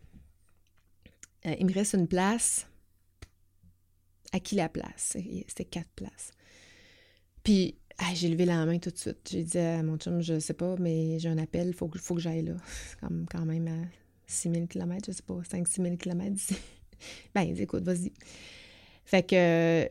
il 1.44 1.66
me 1.66 1.72
reste 1.72 1.92
une 1.94 2.08
place. 2.08 2.66
À 4.32 4.40
qui 4.40 4.56
la 4.56 4.68
place? 4.68 5.16
C'était 5.46 5.64
quatre 5.64 5.90
places. 5.94 6.32
Puis 7.42 7.76
j'ai 8.14 8.28
levé 8.28 8.44
la 8.44 8.64
main 8.64 8.78
tout 8.78 8.90
de 8.90 8.98
suite. 8.98 9.28
J'ai 9.30 9.42
dit 9.42 9.58
à 9.58 9.82
mon 9.82 9.96
chum, 9.96 10.20
je 10.20 10.38
sais 10.38 10.54
pas, 10.54 10.76
mais 10.78 11.18
j'ai 11.18 11.28
un 11.28 11.38
appel, 11.38 11.68
il 11.68 11.74
faut, 11.74 11.90
faut 11.96 12.14
que 12.14 12.20
j'aille 12.20 12.42
là. 12.42 12.54
C'est 12.90 13.00
comme 13.00 13.26
quand 13.30 13.44
même 13.44 13.68
à 13.68 13.86
6000 14.26 14.68
km, 14.68 15.06
je 15.06 15.12
sais 15.12 15.22
pas, 15.22 15.40
5-6 15.40 15.82
000 15.82 15.96
km 15.96 16.30
d'ici. 16.30 16.56
ben, 17.34 17.42
écoute, 17.56 17.82
vas-y. 17.82 18.12
Fait 19.04 19.22
que 19.22 19.88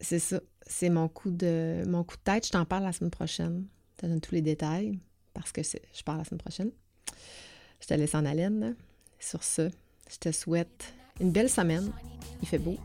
c'est 0.00 0.18
ça. 0.18 0.40
C'est 0.66 0.90
mon 0.90 1.08
coup 1.08 1.30
de 1.30 1.84
mon 1.86 2.02
coup 2.02 2.16
de 2.16 2.22
tête. 2.22 2.46
Je 2.46 2.52
t'en 2.52 2.64
parle 2.64 2.84
la 2.84 2.92
semaine 2.92 3.10
prochaine. 3.10 3.66
Je 3.96 4.02
te 4.02 4.06
donne 4.06 4.20
tous 4.20 4.34
les 4.34 4.42
détails 4.42 4.98
parce 5.32 5.52
que 5.52 5.62
je 5.62 6.02
parle 6.02 6.18
la 6.18 6.24
semaine 6.24 6.40
prochaine. 6.40 6.70
Je 7.80 7.86
te 7.86 7.94
laisse 7.94 8.14
en 8.14 8.24
haleine. 8.24 8.76
Sur 9.20 9.44
ce, 9.44 9.70
je 10.10 10.16
te 10.18 10.32
souhaite 10.32 10.92
une 11.20 11.30
belle 11.30 11.48
semaine. 11.48 11.92
Il 12.40 12.48
fait 12.48 12.58
beau, 12.58 12.76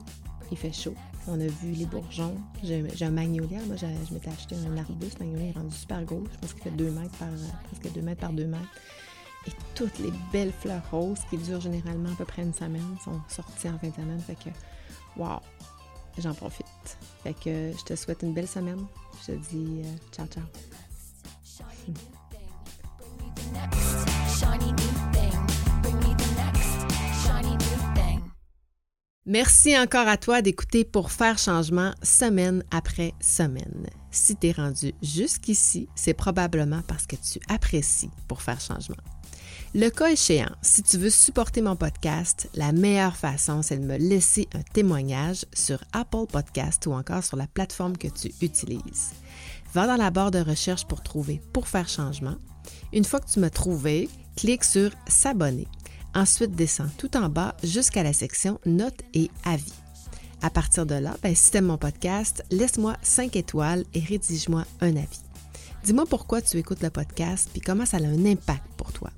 il 0.52 0.58
fait 0.58 0.72
chaud. 0.74 0.94
On 1.28 1.40
a 1.40 1.48
vu 1.48 1.72
les 1.72 1.86
bourgeons. 1.86 2.36
J'ai 2.64 2.84
un 3.02 3.12
magnolia. 3.12 3.60
Moi, 3.66 3.76
je 3.76 4.14
m'étais 4.14 4.30
acheté 4.30 4.56
un 4.56 4.78
arbuste. 4.78 5.20
magnolia 5.20 5.48
est 5.48 5.52
rendu 5.52 5.76
super 5.76 6.04
gros. 6.04 6.24
Je 6.32 6.38
pense 6.40 6.54
qu'il 6.54 6.64
fait 6.64 6.72
2 6.72 6.92
mètres 6.92 7.18
par, 7.18 7.28
presque 7.66 7.94
2 7.94 8.02
mètres 8.02 8.22
par 8.22 8.32
2 8.32 8.46
mètres. 8.46 8.64
Et 9.48 9.52
toutes 9.76 10.00
les 10.00 10.12
belles 10.32 10.52
fleurs 10.52 10.84
roses 10.92 11.20
qui 11.30 11.38
durent 11.38 11.62
généralement 11.62 12.12
à 12.12 12.16
peu 12.16 12.26
près 12.26 12.42
une 12.42 12.54
semaine 12.54 12.98
sont 13.04 13.22
sorties 13.28 13.70
en 13.70 13.78
fin 13.78 13.88
de 13.88 13.94
semaine. 13.94 14.20
Fait 14.20 14.36
que, 14.36 14.50
wow, 15.18 15.40
j'en 16.18 16.34
profite. 16.34 16.98
Fait 17.24 17.34
que 17.34 17.72
je 17.78 17.84
te 17.84 17.96
souhaite 17.96 18.24
une 18.24 18.34
belle 18.34 18.48
semaine. 18.48 18.86
Je 19.22 19.34
te 19.34 19.38
dis 19.50 19.82
euh, 19.84 19.96
ciao, 20.12 20.28
ciao. 20.28 20.44
Merci 29.30 29.78
encore 29.78 30.08
à 30.08 30.16
toi 30.16 30.42
d'écouter 30.42 30.86
pour 30.86 31.12
faire 31.12 31.38
changement 31.38 31.92
semaine 32.02 32.64
après 32.72 33.14
semaine. 33.20 33.86
Si 34.10 34.38
tu 34.38 34.48
es 34.48 34.52
rendu 34.54 34.94
jusqu'ici, 35.02 35.90
c'est 35.96 36.14
probablement 36.14 36.82
parce 36.88 37.06
que 37.06 37.18
tu 37.18 37.38
apprécies 37.50 38.10
pour 38.30 38.42
faire 38.42 38.62
changement. 38.62 38.96
Le 39.76 39.90
cas 39.90 40.12
échéant, 40.12 40.56
si 40.62 40.82
tu 40.82 40.98
veux 40.98 41.10
supporter 41.10 41.62
mon 41.62 41.76
podcast, 41.76 42.50
la 42.54 42.72
meilleure 42.72 43.18
façon, 43.18 43.62
c'est 43.62 43.80
de 43.80 43.86
me 43.86 43.98
laisser 43.98 44.48
un 44.54 44.62
témoignage 44.62 45.46
sur 45.54 45.84
Apple 45.92 46.28
Podcast 46.32 46.88
ou 46.88 46.94
encore 46.94 47.26
sur 47.26 47.36
la 47.36 47.48
plateforme 47.48 47.98
que 47.98 48.08
tu 48.08 48.32
utilises. 48.42 49.12
Va 49.74 49.88
dans 49.88 49.98
la 49.98 50.10
barre 50.10 50.32
de 50.32 50.40
recherche 50.40 50.86
pour 50.88 51.04
trouver 51.04 51.42
Pour 51.52 51.68
faire 51.68 51.90
changement. 51.90 52.38
Une 52.94 53.04
fois 53.04 53.20
que 53.20 53.30
tu 53.30 53.42
m'as 53.42 53.50
trouvé, 53.50 54.08
clique 54.38 54.64
sur 54.64 54.92
S'abonner 55.10 55.68
Ensuite, 56.18 56.56
descends 56.56 56.90
tout 56.98 57.16
en 57.16 57.30
bas 57.30 57.56
jusqu'à 57.64 58.02
la 58.02 58.12
section 58.12 58.60
Notes 58.66 59.04
et 59.14 59.30
avis. 59.46 59.72
À 60.42 60.50
partir 60.50 60.88
de 60.88 60.96
là, 60.96 61.16
ben, 61.22 61.36
si 61.36 61.52
tu 61.52 61.62
mon 61.62 61.78
podcast, 61.78 62.44
laisse-moi 62.50 62.98
5 63.04 63.36
étoiles 63.36 63.84
et 63.94 64.00
rédige-moi 64.00 64.66
un 64.82 64.96
avis. 64.96 65.22
Dis-moi 65.84 66.06
pourquoi 66.10 66.42
tu 66.42 66.58
écoutes 66.58 66.82
le 66.82 66.90
podcast 66.90 67.50
puis 67.52 67.62
comment 67.62 67.86
ça 67.86 67.98
a 67.98 68.02
un 68.02 68.26
impact 68.26 68.66
pour 68.78 68.92
toi. 68.94 69.12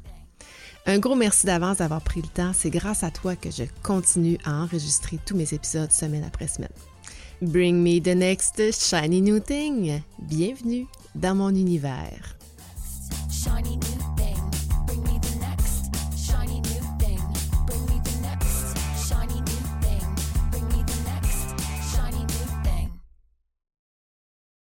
Un 0.86 1.00
gros 1.00 1.16
merci 1.16 1.46
d'avance 1.46 1.78
d'avoir 1.78 2.02
pris 2.02 2.22
le 2.22 2.28
temps. 2.28 2.52
C'est 2.54 2.70
grâce 2.70 3.04
à 3.04 3.12
toi 3.12 3.38
que 3.38 3.50
je 3.50 3.64
continue 3.82 4.38
à 4.44 4.62
enregistrer 4.62 5.20
tous 5.26 5.38
mes 5.38 5.54
épisodes 5.54 5.94
semaine 5.94 6.26
après 6.26 6.50
semaine. 6.50 6.68
Bring 7.42 7.82
me 7.82 8.02
the 8.02 8.14
next 8.14 8.62
shiny 8.74 9.22
new 9.22 9.40
thing. 9.40 10.02
Bienvenue 10.20 10.86
dans 11.16 11.36
mon 11.36 11.56
univers. 11.56 12.36